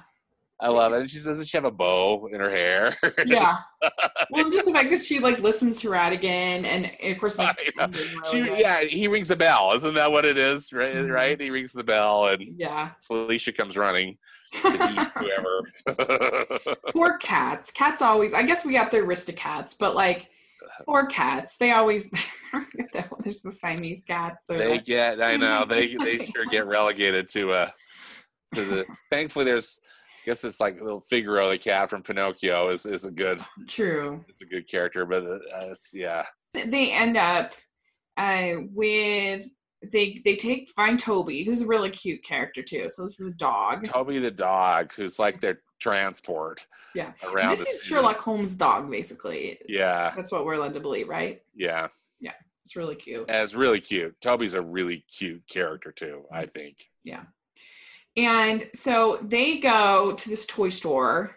[0.59, 1.01] I love it.
[1.03, 2.97] And she says that she have a bow in her hair.
[3.27, 3.57] Yeah.
[4.31, 7.65] well, just the fact that she like listens to Ratigan and of course makes I
[7.65, 7.83] the know.
[7.85, 8.61] ending really she, good.
[8.61, 9.73] yeah, he rings a bell.
[9.75, 10.73] Isn't that what it is?
[10.73, 11.11] Right, Mhm.
[11.13, 11.39] right.
[11.39, 12.91] He rings the bell, and Yeah.
[13.07, 14.17] Felicia comes running
[14.62, 16.77] to eat whoever.
[16.90, 17.71] poor cats.
[17.71, 20.31] Cats always I guess we got the Aristocats, but like
[20.85, 21.57] poor cats.
[21.57, 22.11] They always
[23.23, 25.23] there's the Siamese cats or they the, get.
[25.23, 25.64] I know.
[25.64, 27.71] They they sure get relegated to uh
[28.55, 28.87] to the.
[29.11, 29.81] Thankfully, there's.
[30.25, 34.25] I guess it's like little Figaro, the cat from Pinocchio, is is a good true.
[34.27, 35.38] It's a good character, but uh,
[35.71, 36.25] it's yeah.
[36.53, 37.53] they end up
[38.16, 39.49] uh, with
[39.93, 42.89] they they take find Toby, who's a really cute character too.
[42.89, 43.85] So this is the dog.
[43.85, 46.67] Toby the dog, who's like their transport.
[46.95, 47.12] Yeah.
[47.25, 47.83] Around this is.
[47.83, 49.59] Sherlock Holmes' dog, basically.
[49.69, 51.43] Yeah, That's what we're led to believe, right?
[51.55, 51.89] yeah.
[52.21, 52.33] Yeah.
[52.65, 53.27] It's really cute.
[53.29, 54.21] It's really cute.
[54.21, 56.25] Toby's a really cute character too.
[56.33, 56.89] I think.
[57.05, 57.25] Yeah.
[58.17, 61.37] And so they go to this toy store,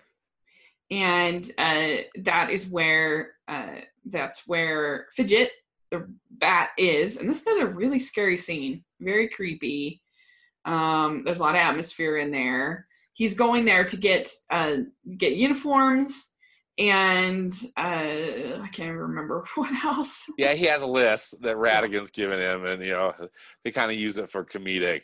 [0.89, 5.49] and uh, that is where uh, that's where Fidget
[5.91, 7.17] the bat is.
[7.17, 10.01] And this is another really scary scene, very creepy.
[10.65, 12.87] Um, there's a lot of atmosphere in there.
[13.13, 14.77] He's going there to get uh,
[15.17, 16.31] get uniforms,
[16.77, 17.81] and uh,
[18.61, 20.25] I can't even remember what else.
[20.37, 23.13] Yeah, he has a list that Ratigan's given him, and you know
[23.63, 25.01] they kind of use it for comedic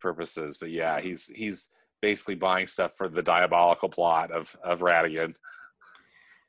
[0.00, 0.58] purposes.
[0.58, 1.70] But yeah, he's he's
[2.02, 5.34] basically buying stuff for the diabolical plot of of Ratigan.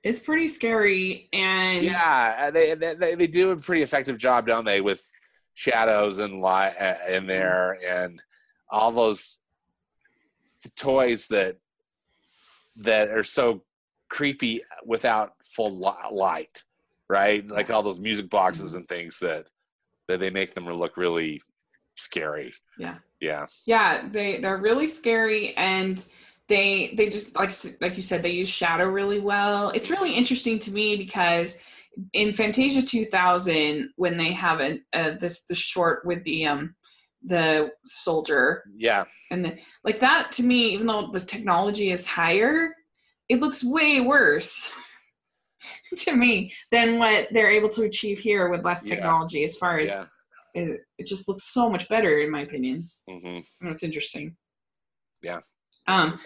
[0.05, 4.63] It's pretty scary, and Yeah, uh, they, they they do a pretty effective job, don't
[4.63, 5.03] they, with
[5.55, 8.21] shadows and light uh, in there, and
[8.69, 9.39] all those
[10.75, 11.57] toys that
[12.75, 13.63] that are so
[14.07, 15.75] creepy without full
[16.11, 16.63] light,
[17.09, 17.47] right?
[17.49, 18.77] Like all those music boxes mm-hmm.
[18.77, 19.47] and things that
[20.07, 21.41] that they make them look really
[21.95, 22.53] scary.
[22.77, 22.97] Yeah.
[23.19, 23.47] Yeah.
[23.65, 26.05] yeah they they're really scary and
[26.47, 30.59] they they just like like you said they use shadow really well it's really interesting
[30.59, 31.61] to me because
[32.13, 36.75] in fantasia 2000 when they have a, a this the short with the um
[37.27, 39.05] the soldier Yeah.
[39.31, 42.75] and the, like that to me even though this technology is higher
[43.29, 44.71] it looks way worse
[45.97, 48.95] to me than what they're able to achieve here with less Yeah.
[48.95, 50.05] technology as far as Yeah.
[50.53, 53.39] it, it just looks so much better in my opinion mm-hmm.
[53.67, 54.35] Oh, it's interesting.
[55.23, 55.39] Yeah.
[55.87, 56.19] Um.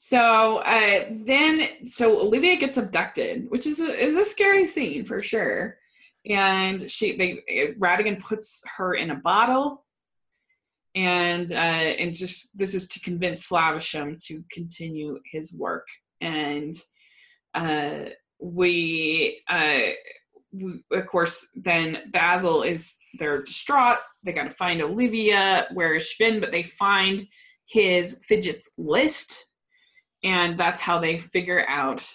[0.00, 5.22] So uh, then, so Olivia gets abducted, which is a is a scary scene for
[5.22, 5.78] sure.
[6.28, 9.84] And she, they, Ratigan puts her in a bottle,
[10.94, 15.88] and uh, and just this is to convince Flaversham to continue his work.
[16.20, 16.76] And
[17.54, 19.80] uh, we, uh,
[20.52, 23.98] we, of course, then Basil is they're distraught.
[24.24, 25.66] They got to find Olivia.
[25.72, 26.40] Where has she been?
[26.40, 27.26] But they find
[27.68, 29.46] his fidgets list,
[30.24, 32.06] and that's how they figure out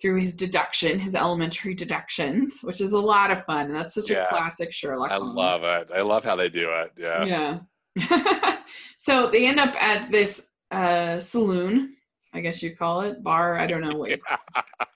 [0.00, 3.66] through his deduction, his elementary deductions, which is a lot of fun.
[3.66, 4.22] And that's such Yeah.
[4.22, 5.10] a classic Sherlock.
[5.10, 5.34] I Holmes.
[5.34, 5.90] love it.
[5.94, 6.92] I love how they do it.
[6.96, 7.58] Yeah.
[7.96, 8.58] Yeah.
[8.96, 11.96] so they end up at this uh, saloon,
[12.32, 13.58] I guess you'd call it bar.
[13.58, 14.10] I don't know what.
[14.10, 14.18] You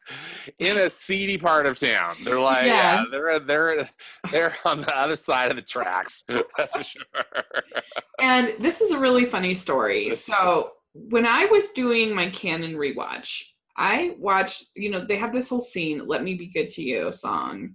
[0.58, 2.16] in a seedy part of town.
[2.24, 3.08] They're like, Yes.
[3.12, 3.88] yeah, they're they're
[4.30, 6.24] they're on the other side of the tracks.
[6.56, 7.04] That's for sure.
[8.20, 10.10] And this is a really funny story.
[10.10, 13.42] So when I was doing my canon rewatch,
[13.76, 17.12] I watched, you know, they have this whole scene, Let Me Be Good to You
[17.12, 17.74] song.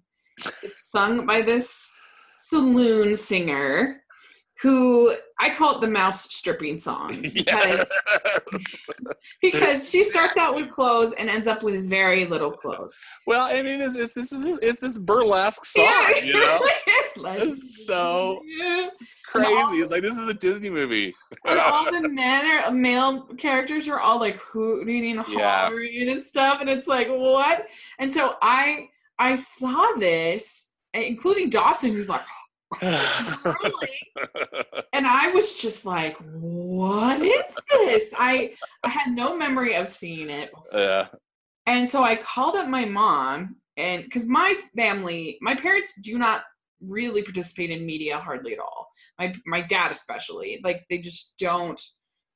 [0.61, 1.91] It's sung by this
[2.37, 4.03] saloon singer
[4.61, 7.87] who I call it the mouse stripping song because
[9.41, 12.97] because she starts out with clothes and ends up with very little clothes.
[13.27, 15.85] well, I mean, it's, it's this is it's this burlesque song.
[15.85, 18.87] Yeah, You know, it's like- It's so- Yeah.
[19.25, 19.77] crazy.
[19.77, 21.13] It's like this is a Disney movie.
[21.45, 25.67] and all the men or male characters are all like hooting and Yeah.
[25.67, 27.67] hollering and stuff and it's like what
[27.99, 28.87] and so i
[29.19, 32.46] i saw this including dawson who's like really?
[32.81, 32.91] and
[35.07, 38.51] i was just like what is this i
[38.83, 41.07] i had no memory of seeing it yeah,
[41.67, 46.43] and so I called up my mom, and because my family, my parents do not
[46.81, 48.87] really participate in media hardly at all.
[49.19, 51.79] My my dad especially, like they just don't.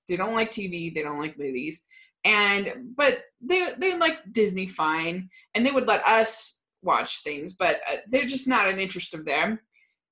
[0.10, 0.94] They don't like TV.
[0.94, 1.86] They don't like movies,
[2.26, 7.80] and but they they like Disney fine, and they would let us watch things, but
[7.90, 9.60] uh, they're just not an interest of them,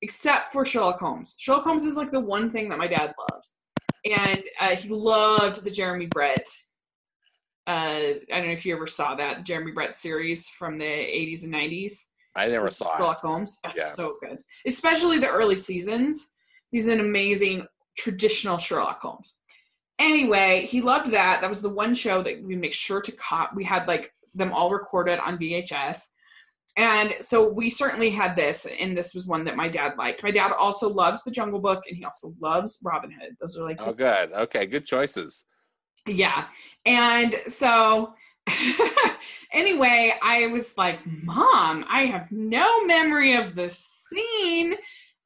[0.01, 1.35] except for Sherlock Holmes.
[1.39, 3.55] Sherlock Holmes is like the one thing that my dad loves,
[4.05, 6.47] and uh, he loved the Jeremy Brett
[7.67, 11.43] uh, I don't know if you ever saw that Jeremy Brett series from the 80s
[11.43, 12.05] and 90s.
[12.35, 12.97] I never saw it.
[12.97, 13.59] Sherlock Holmes.
[13.63, 13.83] That's Yeah.
[13.83, 16.31] so good, especially the early seasons.
[16.71, 19.37] He's an amazing traditional Sherlock Holmes.
[19.99, 21.41] Anyway, he loved that.
[21.41, 23.53] That was the one show that we make sure to cop.
[23.53, 26.07] We had like them all recorded on VHS.
[26.77, 30.23] And so we certainly had this, and this was one that my dad liked.
[30.23, 33.35] My dad also loves The Jungle Book, and he also loves Robin Hood.
[33.41, 34.31] Those are like Oh, good.
[34.33, 35.43] Okay, good choices.
[36.07, 36.45] yeah.
[36.85, 38.13] And so
[39.53, 44.75] anyway, I was like, Mom, I have no memory of this scene.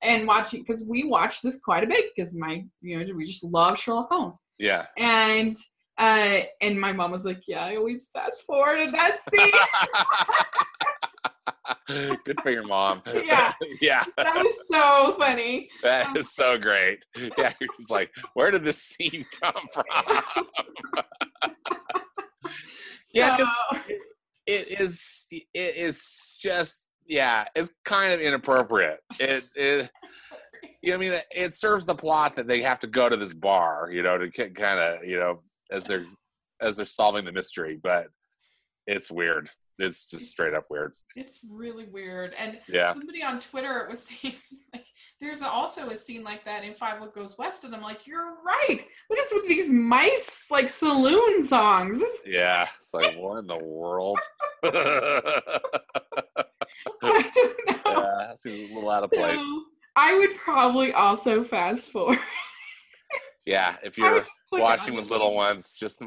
[0.01, 3.41] And watching because we watched this quite a bit because my you know we just
[3.45, 4.87] love Sherlock Holmes Yeah.
[4.97, 5.53] and
[5.97, 9.49] uh and my mom was like yeah I always fast forward to that scene
[11.87, 13.01] Good for your mom.
[13.13, 13.53] Yeah.
[13.81, 14.03] yeah.
[14.17, 15.69] That was so funny.
[15.83, 17.05] That um, is so great.
[17.15, 19.85] Yeah, you're just like, where did this scene come from?
[23.13, 23.79] Yeah, So-
[24.45, 29.89] it is it is just yeah it's kind of inappropriate it it
[30.83, 33.33] you know, I mean, it serves the plot that they have to go to this
[33.33, 36.05] bar, you know, to kind of, you know, as they're
[36.61, 37.79] as they're solving the mystery.
[37.81, 38.07] But
[38.85, 39.49] it's weird.
[39.79, 40.93] It's just straight up weird.
[41.15, 42.33] It's really weird.
[42.37, 42.93] And Yeah.
[42.93, 44.35] somebody on Twitter was saying
[44.73, 44.85] like
[45.19, 48.79] there's also a scene like that in Fievel Goes West, and I'm like, you're right.
[49.07, 51.99] What is with these mice like saloon songs?
[51.99, 54.19] This, Yeah, it's like what in the world?
[54.63, 54.71] yeah,
[57.03, 58.17] I don't know.
[58.17, 59.39] that seems a little out of place.
[59.39, 59.63] So,
[59.95, 62.17] I would probably also fast forward.
[63.45, 65.99] Yeah, if you're it watching with little ones, just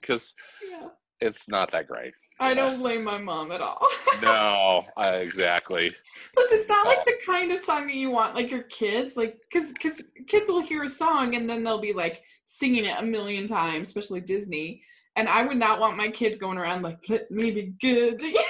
[0.00, 0.34] because
[0.68, 0.88] Yeah.
[1.20, 2.14] it's not that great.
[2.40, 3.86] I don't blame my mom at all.
[4.22, 5.92] No, I, exactly.
[6.34, 9.38] Plus, it's not like the kind of song that you want, like your kids, like
[9.52, 13.02] because because kids will hear a song and then they'll be like singing it a
[13.02, 14.82] million times, especially Disney.
[15.16, 18.44] And I would not want my kid going around like "Let me be good." that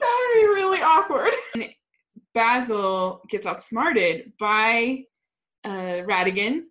[0.00, 1.32] would be really awkward.
[1.54, 1.68] And
[2.34, 5.04] Basil gets outsmarted by
[5.64, 6.62] uh, Ratigan,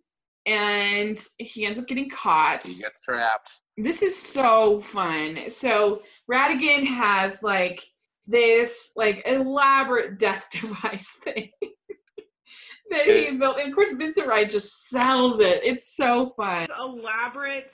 [0.45, 3.51] and he ends up getting caught He gets trapped.
[3.77, 5.49] this is so fun.
[5.49, 7.83] So Ratigan has like
[8.27, 11.49] this like elaborate death device thing
[12.89, 13.57] that he's built.
[13.59, 15.61] And of course Vincent Wright just sells it.
[15.63, 16.67] It's so fun.
[16.79, 17.65] Elaborate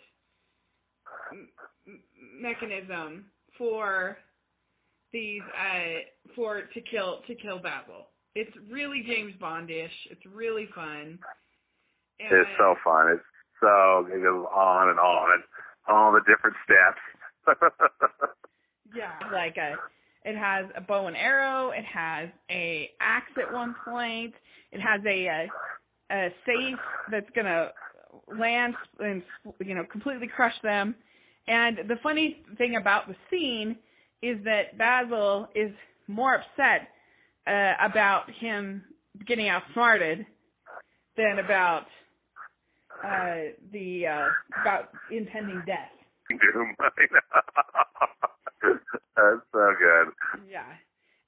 [1.31, 1.49] m-
[1.87, 2.01] m-
[2.41, 3.25] mechanism
[3.57, 4.17] for
[5.13, 6.01] these uh
[6.35, 8.07] for to kill to kill Basil.
[8.35, 9.87] It's really James Bondish.
[10.11, 11.17] It's really fun.
[12.19, 13.11] It's so fun.
[13.13, 13.23] It's
[13.59, 15.43] so it goes on and on, and
[15.87, 17.01] all the different steps.
[18.95, 19.75] Yeah, like a
[20.23, 21.71] it has a bow and arrow.
[21.71, 24.33] It has a axe at one point.
[24.71, 26.79] It has a a, a safe
[27.11, 27.69] that's gonna
[28.39, 29.23] land and
[29.59, 30.95] you know completely crush them.
[31.47, 33.77] And the funny thing about the scene
[34.21, 35.71] is that Basil is
[36.07, 36.89] more upset
[37.47, 38.83] uh, about him
[39.27, 40.25] getting outsmarted
[41.15, 41.85] than about
[43.03, 43.35] uh,
[43.71, 44.27] the uh,
[44.61, 45.91] about impending death.
[46.29, 46.75] Doom.
[48.61, 50.13] That's so good.
[50.49, 50.65] Yeah.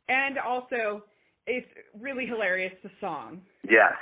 [0.07, 1.03] And also,
[1.45, 1.67] it's
[1.99, 3.41] really hilarious, the song.
[3.63, 3.93] Yes,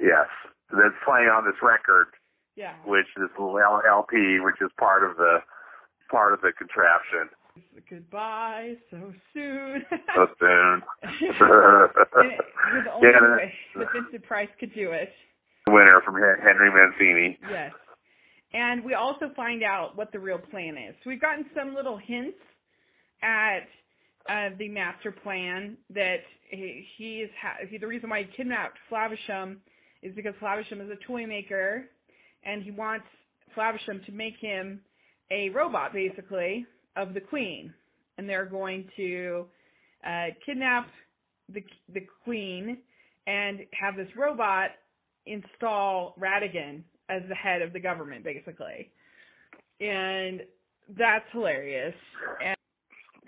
[0.00, 0.26] yes.
[0.70, 2.08] That's playing on this record,
[2.54, 2.74] Yeah.
[2.84, 5.38] which is LP, which is part of the
[6.10, 7.28] part of the contraption.
[7.88, 9.84] Goodbye so soon.
[10.14, 10.82] So soon.
[11.02, 12.38] And it
[12.72, 15.10] was the only Yeah, way that Vincent Price could do it.
[15.70, 17.38] Winner from Henry Mancini.
[17.50, 17.72] Yes.
[18.52, 20.94] And we also find out what the real plan is.
[21.04, 22.38] We've gotten some little hints
[23.22, 23.66] at
[24.28, 26.18] uh, the master plan that
[26.50, 29.56] he, he is ha- he, the reason why he kidnapped Flaversham
[30.02, 31.84] is because Flaversham is a toy maker,
[32.44, 33.06] and he wants
[33.56, 34.80] Flaversham to make him
[35.30, 37.72] a robot, basically, of the queen,
[38.16, 39.46] and they're going to
[40.06, 40.88] uh, kidnap
[41.52, 42.78] the the queen
[43.26, 44.70] and have this robot
[45.32, 48.90] install Ratigan as the head of the government, basically.
[49.80, 50.42] And
[50.96, 51.94] that's hilarious.
[52.44, 52.56] And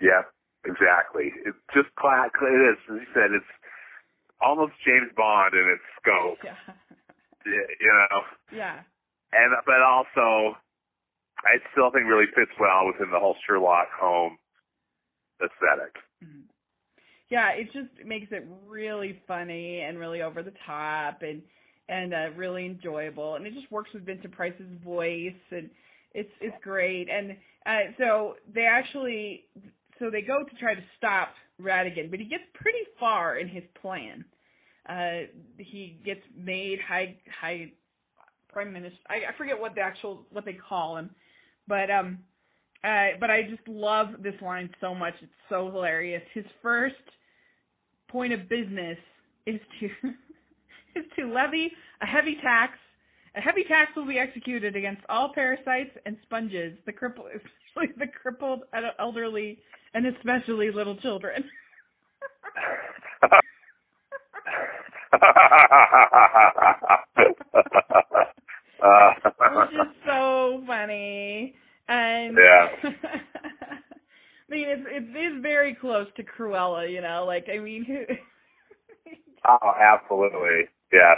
[0.01, 0.21] Yeah,
[0.65, 1.31] exactly.
[1.45, 2.29] It's just class.
[2.41, 3.45] It is, as you said, it's
[4.41, 6.37] almost James Bond in its scope.
[6.43, 6.73] yeah,
[7.45, 8.21] You know,
[8.55, 8.79] yeah,
[9.33, 10.55] and but also,
[11.43, 14.37] I still think really fits well within the whole Sherlock Holmes
[15.41, 15.95] aesthetic.
[16.23, 16.43] Mhm.
[17.29, 17.49] yeah.
[17.51, 21.41] It just makes it really funny and really over the top and
[21.89, 23.35] and uh, really enjoyable.
[23.35, 25.69] And it just works with Vincent Price's voice and
[26.13, 27.07] it's it's great.
[27.09, 27.31] And
[27.65, 29.45] uh, so they actually
[29.99, 31.29] so they go to try to stop
[31.61, 34.25] Ratigan, but he gets pretty far in his plan.
[34.87, 37.71] Uh, he gets made high high
[38.51, 38.97] prime minister.
[39.07, 41.11] I, I forget what the actual what they call him,
[41.67, 42.19] but um,
[42.83, 45.13] uh, but I just love this line so much.
[45.21, 46.23] It's so hilarious.
[46.33, 46.95] His first
[48.09, 48.97] point of business
[49.45, 49.87] is to
[50.95, 51.71] is to levy
[52.01, 52.73] a heavy tax.
[53.35, 58.07] A heavy tax will be executed against all parasites and sponges, the crippled, especially the
[58.21, 58.63] crippled,
[58.99, 59.59] elderly,
[59.93, 61.43] and especially little children.
[68.81, 71.55] Which is so funny.
[71.87, 72.89] And Yeah.
[74.49, 77.23] I mean, it's it is very close to Cruella, you know.
[77.25, 77.85] Like, I mean,
[79.47, 80.67] oh, absolutely.
[80.91, 81.15] Yeah.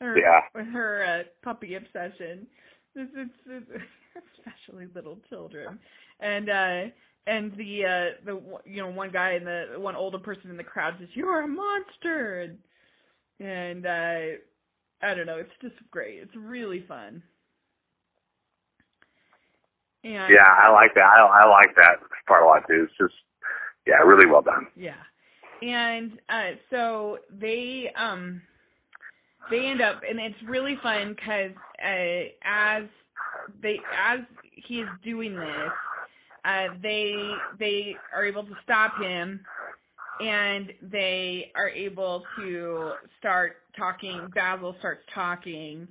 [0.00, 0.40] her Yeah.
[0.54, 2.46] with her uh, puppy obsession.
[2.94, 3.82] It's, it's, it's
[4.38, 5.78] especially little children.
[6.20, 6.92] And uh
[7.26, 10.64] and the uh the you know one guy and the one older person in the
[10.64, 12.58] crowd says you're a monster and,
[13.40, 14.36] and uh
[15.02, 16.18] I don't know, it's just great.
[16.20, 17.22] It's really fun.
[20.04, 21.04] And Yeah, I like that.
[21.18, 21.96] I, I like that
[22.26, 22.84] part a lot too.
[22.88, 23.14] It's just,
[23.86, 24.66] yeah, really well done.
[24.76, 24.94] Yeah.
[25.62, 28.42] And uh so they um
[29.48, 32.84] they end up and it's really fun cuz uh as
[33.62, 34.20] they as
[34.66, 35.72] he is doing this
[36.44, 39.40] uh they they are able to stop him
[40.20, 45.88] and they are able to start talking Basil starts talking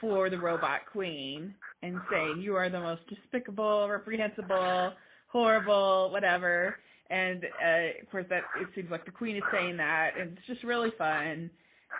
[0.00, 4.92] for the robot queen and saying you are the most despicable, reprehensible,
[5.28, 6.76] horrible, whatever.
[7.10, 10.46] And uh, of course that it seems like the queen is saying that and it's
[10.46, 11.50] just really fun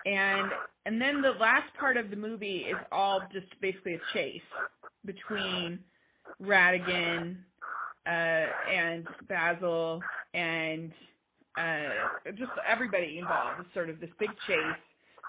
[0.05, 0.51] and
[0.85, 4.41] and then the last part of the movie is all just basically a chase
[5.05, 5.79] between
[6.41, 7.37] Ratigan
[8.05, 10.01] uh and Basil
[10.33, 10.91] and
[11.57, 14.79] uh just everybody involved it's sort of this big chase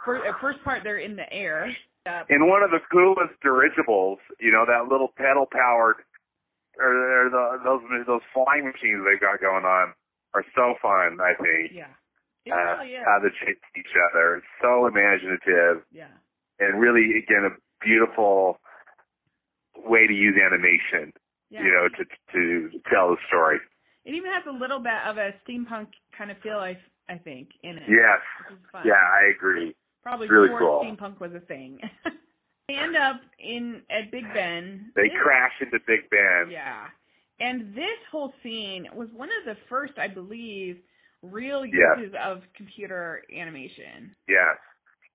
[0.05, 1.71] first, first part they're in the air
[2.07, 6.05] uh, And one of the coolest dirigibles, you know, that little pedal powered,
[6.79, 9.95] or, or the, those those flying machines they've got going on
[10.35, 11.17] are so fun.
[11.21, 11.73] I think.
[11.73, 11.97] yeah
[12.47, 14.37] it uh, really is how they chase each other.
[14.37, 16.09] It's so imaginative yeah
[16.61, 18.61] and really, again, a beautiful
[19.77, 21.13] way to use animation.
[21.51, 23.59] yeah You know, to to tell the story.
[24.05, 26.79] it even has a little bit of a steampunk kind of feel I
[27.09, 28.21] I think in it Yes.
[28.51, 29.75] which is fun Yeah, I agree.
[30.03, 30.81] probably really before cool.
[30.85, 31.79] steampunk was a thing.
[32.69, 34.93] they end up in at Big Ben.
[34.95, 36.51] They This- crash into Big Ben.
[36.51, 36.87] Yeah,
[37.41, 40.79] and this whole scene was one of the first, I believe,
[41.31, 41.99] real Yes.
[41.99, 44.15] uses of computer animation.
[44.29, 44.57] Yes.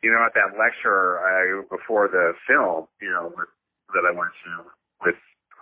[0.02, 3.50] You know, at that lecture uh, before the film, you know, with,
[3.94, 4.64] that I went to
[5.06, 5.16] with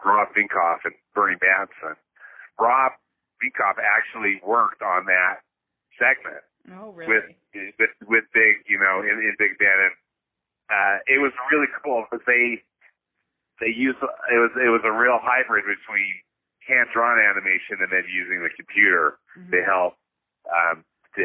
[0.05, 1.95] Rob Minkoff and Burny Mattinson,
[2.59, 2.91] Rob
[3.41, 5.41] Minkoff actually worked on that
[5.97, 6.43] segment
[6.77, 7.73] Oh, with really?
[7.79, 9.95] with with Big, you know, in, in Big Ben, and
[10.69, 12.61] uh, it was really cool because they
[13.63, 16.11] they used it was it was a real hybrid between
[16.67, 19.49] hand drawn animation and then using the computer Mhm.
[19.55, 19.95] to help
[20.49, 20.83] um,
[21.15, 21.21] to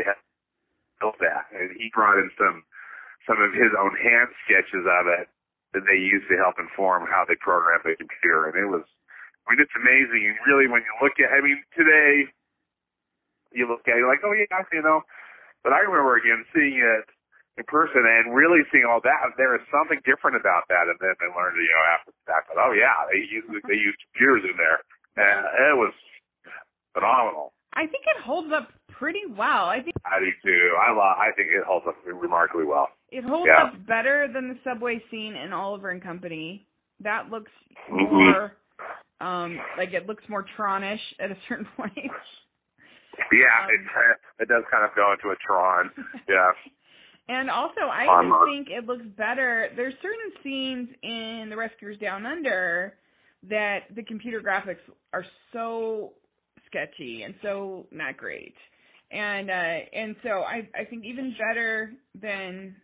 [1.00, 1.50] help that.
[1.54, 2.62] And he brought in some
[3.26, 5.30] some of his own hand sketches of it
[5.72, 8.50] that they used to help inform how they programmed the computer.
[8.50, 8.82] And it was,
[9.46, 10.26] I mean, it's amazing.
[10.26, 12.28] And really, when you look at, I mean, today
[13.54, 15.02] you look at it, like, oh yeah, you know.
[15.62, 17.06] But I remember again seeing it
[17.56, 19.36] in person and really seeing all that.
[19.36, 20.88] There is something different about that.
[20.90, 23.78] And then I learned, you know, after the fact that oh yeah, they use they
[23.78, 24.82] use computers in there,
[25.16, 25.94] and it was
[26.92, 27.54] phenomenal.
[27.74, 28.68] I think it holds up
[28.98, 29.66] pretty well.
[29.68, 30.76] I think I do too.
[30.80, 31.16] I love.
[31.18, 32.88] I think it holds up remarkably well.
[33.10, 33.64] it holds Yeah.
[33.64, 36.66] up better than the subway scene in Oliver and Company.
[37.00, 37.50] That looks
[37.90, 38.10] Mhm.
[38.10, 38.56] more
[39.20, 41.94] um like it looks more Tronish at a certain point.
[43.30, 45.90] Yeah, Um, it it does kind of go into a Tron.
[46.28, 46.52] Yeah.
[47.28, 48.06] And also, I
[48.46, 49.70] think it looks better.
[49.76, 52.94] There's certain scenes in The Rescuers Down Under
[53.44, 54.80] that the computer graphics
[55.12, 56.14] are so
[56.72, 58.54] sketchy and so not great.
[59.12, 62.74] And uh and so I I think even better than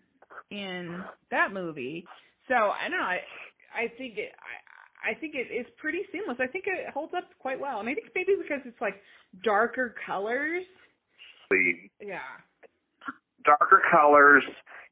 [0.50, 2.04] in that movie.
[2.48, 3.04] So I don't know.
[3.04, 3.20] I
[3.74, 6.36] I think it I I think it is pretty seamless.
[6.40, 7.80] I think it holds up quite well.
[7.80, 9.00] And I think maybe because it's like
[9.42, 10.64] darker colors.
[12.00, 12.18] Yeah.
[13.44, 14.44] darker colors,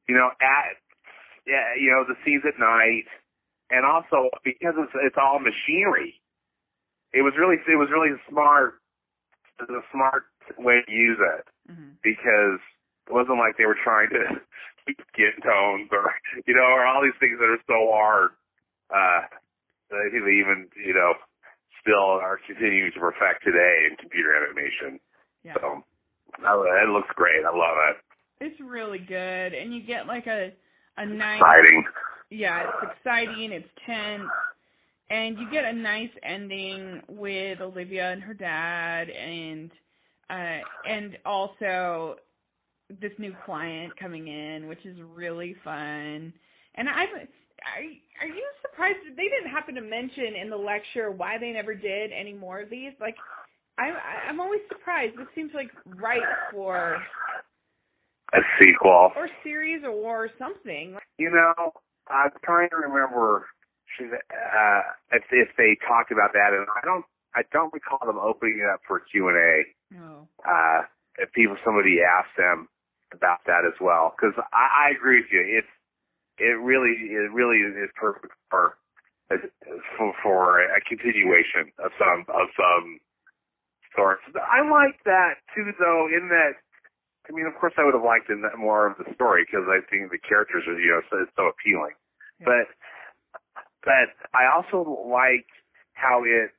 [0.08, 0.80] you know, at
[1.46, 3.04] yeah, you know, the scenes at night,
[3.70, 6.14] and also because it's it's all machinery.
[7.12, 8.80] It was really it was really smart.
[9.58, 10.24] Was a smart
[10.58, 11.44] way to use it.
[11.70, 11.96] Mhm.
[12.02, 12.60] because
[13.08, 14.40] it wasn't like they were trying to
[15.16, 16.14] get tones or
[16.46, 18.30] you know or all these things that are so hard.
[18.90, 19.22] Uh,
[19.90, 21.14] that I think they even you know
[21.80, 25.00] still are continuing to perfect today in computer animation.
[25.42, 25.54] Yeah.
[25.54, 25.84] So
[26.38, 27.44] it looks great.
[27.44, 27.96] I love it.
[28.44, 30.52] It's really good, and you get like a
[30.98, 31.84] a nice Exciting.
[32.30, 34.28] yeah, it's exciting, it's tense,
[35.10, 39.70] and you get a nice ending with Olivia and her dad, and
[40.30, 42.16] uh and also
[43.00, 46.32] this new client coming in, which is really fun.
[46.76, 47.82] And I've are,
[48.22, 52.12] are you surprised they didn't happen to mention in the lecture why they never did
[52.12, 52.92] any more of these?
[53.00, 53.16] Like,
[53.78, 55.16] I I- I'm always surprised.
[55.18, 56.98] This seems like right for
[58.34, 59.12] A sequel.
[59.16, 60.96] or series or something.
[61.18, 61.72] You know,
[62.08, 63.46] I'm trying to remember
[64.00, 64.82] uh,
[65.12, 68.68] if if they talked about that, and I don't I don't recall them opening it
[68.68, 69.54] up for Q and A.
[69.90, 70.28] No.
[70.42, 70.82] uh,
[71.18, 72.68] if people somebody asked them
[73.12, 75.42] about that as well, because I, I agree with you.
[75.44, 75.72] It's
[76.38, 78.76] it really it really is perfect for
[79.96, 83.00] for, for a continuation of some of some
[83.96, 84.22] sorts.
[84.36, 86.06] I like that too, though.
[86.12, 86.60] In that,
[87.28, 89.66] I mean, of course, I would have liked in that more of the story because
[89.66, 91.96] I think the characters are you know so, so appealing.
[92.40, 92.52] Yeah.
[92.52, 92.66] But
[93.86, 95.46] but I also like
[95.94, 96.50] how it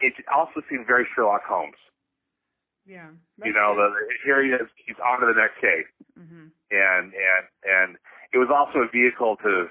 [0.00, 1.78] it also seemed very Sherlock Holmes.
[2.86, 3.10] Yeah.
[3.42, 3.90] you know, the,
[4.22, 6.54] here he is, he's on to the next case, mm-hmm.
[6.70, 7.90] and and and
[8.32, 9.68] it was also a vehicle to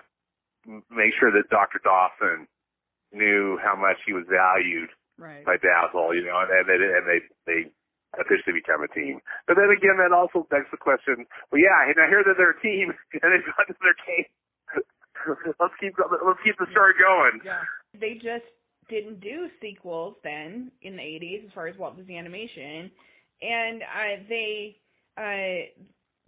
[0.92, 1.80] make sure that Dr.
[1.80, 2.48] Dawson
[3.14, 5.48] knew how much he was valued Right.
[5.48, 7.60] by Basil, you know, and, and they and they they
[8.20, 9.24] officially become a team.
[9.48, 11.24] But then again, that also begs the question:
[11.56, 12.92] Well, yeah, and I hear that they're a team
[13.24, 14.28] and they've got to their case.
[15.59, 17.41] let's keep let's keep the story going.
[17.43, 17.61] Yeah.
[17.99, 18.47] They just
[18.89, 22.91] didn't do sequels then in the 80s as far as Walt Disney Animation,
[23.41, 24.78] and uh, they,
[25.17, 25.84] uh,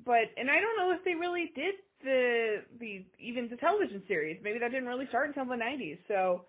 [0.06, 4.40] but and I don't know if they really did the the even the television series.
[4.44, 5.98] Maybe that didn't really start until the 90s.
[6.08, 6.46] So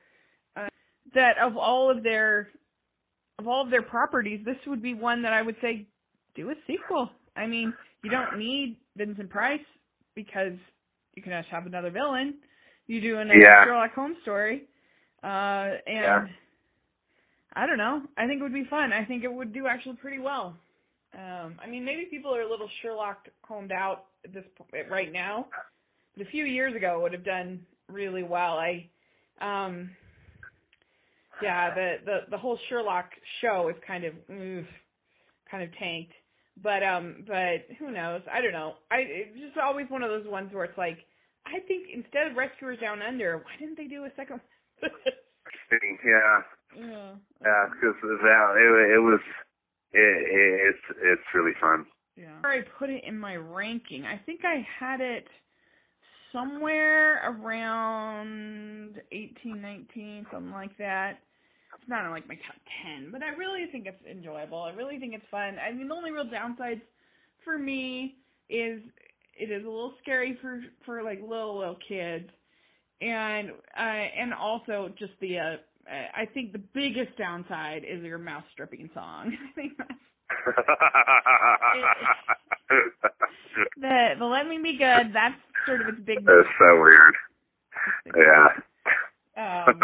[0.57, 0.69] uh,
[1.15, 2.49] that of all of their
[3.39, 5.87] of all of their properties, this would be one that I would say
[6.35, 7.11] do a sequel.
[7.37, 7.73] I mean,
[8.03, 9.61] you don't need Vincent Price
[10.15, 10.59] because
[11.15, 12.35] you can just have another villain.
[12.87, 13.65] You do another Yeah.
[13.65, 14.65] Sherlock Holmes story.
[15.23, 16.27] Uh and Yeah.
[17.55, 18.03] I don't know.
[18.17, 18.93] I think it would be fun.
[18.93, 20.57] I think it would do actually pretty well.
[21.15, 25.13] Um I mean maybe people are a little Sherlock Holmes out at this po- right
[25.13, 25.47] now.
[26.17, 28.59] But a few years ago it would have done really well.
[28.59, 28.89] I
[29.41, 29.91] um
[31.43, 34.67] yeah, the the the whole Sherlock show is kind of oof,
[35.51, 36.13] kind of tanked.
[36.63, 38.23] But um but who knows?
[38.33, 38.75] I don't know.
[38.91, 40.99] I it's just always one of those ones where it's like
[41.47, 44.41] I think instead of Rescuers Down Under, why didn't they do a second?
[45.71, 46.41] Yeah,
[46.77, 47.13] yeah.
[47.43, 49.21] yeah, because that it, it was
[49.93, 51.87] it, it, it's it's really fun.
[52.17, 52.41] Yeah.
[52.45, 55.29] I put it in my ranking, I think I had it
[56.33, 61.21] somewhere around 18, 19, something like that.
[61.75, 64.63] It's not in like my top 10, but I really think it's enjoyable.
[64.63, 65.57] I really think it's fun.
[65.59, 66.81] I mean, the only real downsides
[67.45, 68.17] for me
[68.49, 68.81] is
[69.39, 72.29] it is a little scary for for like little little kids,
[73.01, 75.57] and uh, and also just the uh,
[75.91, 79.37] I think the biggest downside is your mouse stripping song.
[79.51, 79.91] I think that's
[83.77, 85.15] the the let me be good.
[85.15, 86.25] That's sort of its big.
[86.25, 87.17] That's so weird.
[88.17, 88.49] Yeah.
[89.39, 89.81] Um,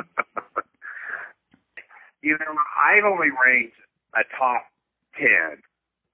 [2.24, 3.76] you know, I've only ranked
[4.16, 4.64] a top
[5.18, 5.60] ten,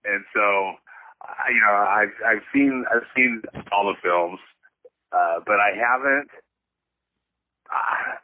[0.04, 0.76] and so
[1.22, 3.42] I- you know, I've I've seen I've seen
[3.72, 4.40] all the films,
[5.12, 6.30] uh, but I haven't.
[7.72, 8.16] Uh,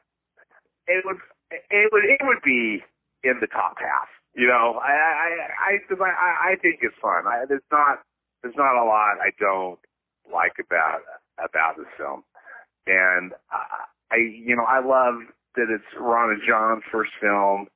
[0.88, 1.18] it would
[1.50, 2.82] it would it would be
[3.24, 4.08] in the top half.
[4.34, 5.30] You know, I I
[5.72, 7.26] I I, I think it's fun.
[7.26, 8.00] I, there's not
[8.42, 9.78] there's not a lot I don't
[10.32, 11.00] like about
[11.38, 12.24] about this film,
[12.86, 15.22] and I, I you know I love
[15.56, 17.68] that it's Ron and John's first film.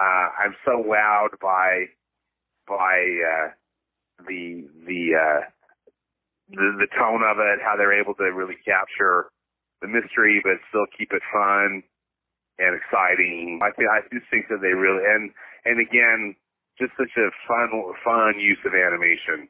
[0.00, 1.84] Uh, I'm so wowed by
[2.66, 3.48] by uh,
[4.26, 5.40] the the uh,
[6.48, 9.28] the the tone of it, how they're able to really capture
[9.82, 11.82] the mystery, but still keep it fun
[12.58, 13.60] and exciting.
[13.62, 15.30] I think I do think that they really and
[15.66, 16.34] and again,
[16.78, 17.68] just such a fun
[18.02, 19.48] fun use of animation.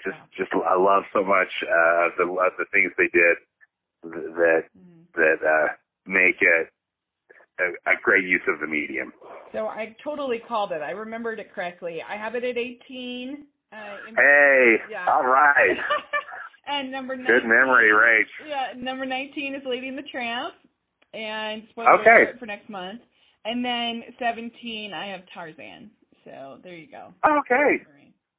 [0.00, 3.36] Just just I love so much uh, of the of the things they did
[4.40, 5.04] that mhm.
[5.20, 5.68] that uh,
[6.06, 6.72] make it
[7.62, 9.12] a, a great use of the medium.
[9.52, 10.82] so I totally called it.
[10.82, 11.98] I remembered it correctly.
[12.02, 13.46] I have it at 18.
[13.72, 13.76] Uh,
[14.16, 15.06] Hey, Yeah.
[15.08, 15.76] all right,
[16.66, 18.24] and number 19, good memory, Rach.
[18.46, 20.54] Yeah, number 19 is Lady and the Tramp,
[21.14, 22.22] and spoiler Okay.
[22.24, 23.00] alert for next month.
[23.44, 25.90] And then 17, I have Tarzan.
[26.24, 27.12] So there you go.
[27.26, 27.82] Okay,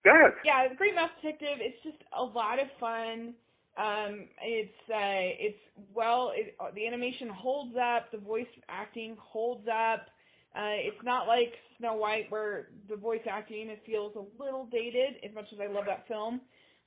[0.06, 0.32] good.
[0.46, 1.58] Yeah, Great Mouse Detective.
[1.60, 3.34] It's just a lot of fun.
[3.78, 5.60] Um, it's uh, it's
[5.96, 8.12] well, it, the animation holds up.
[8.12, 10.08] The voice acting holds up.
[10.56, 15.16] Uh, it's not like Snow White where the voice acting it feels a little dated.
[15.28, 16.42] As much as I love that film,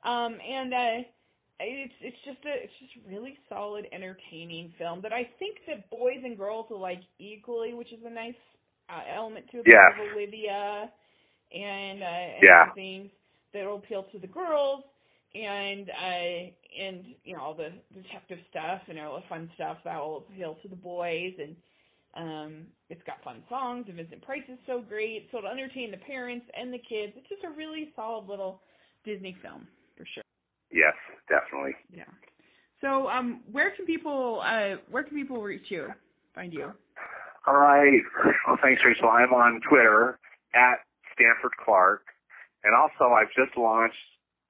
[0.05, 1.09] um, and uh,
[1.61, 5.91] it's it's just a it's just a really solid, entertaining film that I think that
[5.91, 8.34] boys and girls will like equally, which is a nice
[8.91, 9.64] uh, element to it.
[9.91, 10.91] Of Olivia
[11.53, 12.64] and uh, and Yeah.
[12.74, 13.11] things
[13.55, 14.84] that will appeal to the girls
[15.45, 16.51] and uh
[16.82, 20.57] and you know all the detective stuff and all the fun stuff that will appeal
[20.62, 21.32] to the boys.
[21.39, 21.57] And
[22.16, 25.28] um it's got fun songs and Vincent Price is so great.
[25.30, 27.12] So it'll entertain the parents and the kids.
[27.16, 28.62] It's just a really solid little
[29.05, 29.66] Disney film
[29.97, 30.24] for sure.
[30.72, 30.95] Yes,
[31.28, 31.74] definitely.
[31.93, 32.05] yeah.
[32.80, 35.89] So um where can people uh where can people reach you
[36.34, 36.72] find you?
[37.47, 38.03] All right.
[38.47, 39.09] Well, thanks, Rachel.
[39.09, 40.18] I'm on Twitter
[40.55, 40.82] at
[41.14, 42.03] Stanford Clark,
[42.64, 43.95] and also I've just launched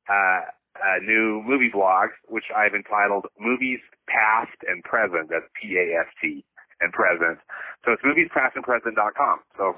[0.08, 0.40] uh,
[0.82, 6.44] a new movie blog, which I've entitled "Movies Past and Present." That's P-A-S-T.
[6.80, 7.38] and present.
[7.84, 9.40] So it's moviespastandpresent.com.
[9.56, 9.74] So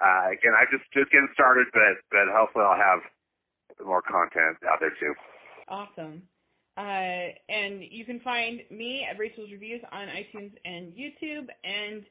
[0.00, 3.02] uh, again, I'm just just getting started, but but hopefully I'll have
[3.84, 5.14] more content out there too.
[5.68, 6.22] Awesome.
[6.78, 12.04] Uh, and you can find me at Rachel's Reviews on iTunes and YouTube, and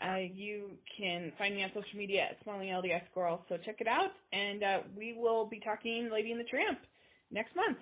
[0.00, 3.44] uh, you can find me on social media at Smiling LDS Girl.
[3.50, 6.78] So check it out, and uh, we will be talking Lady and the Tramp
[7.34, 7.78] next month.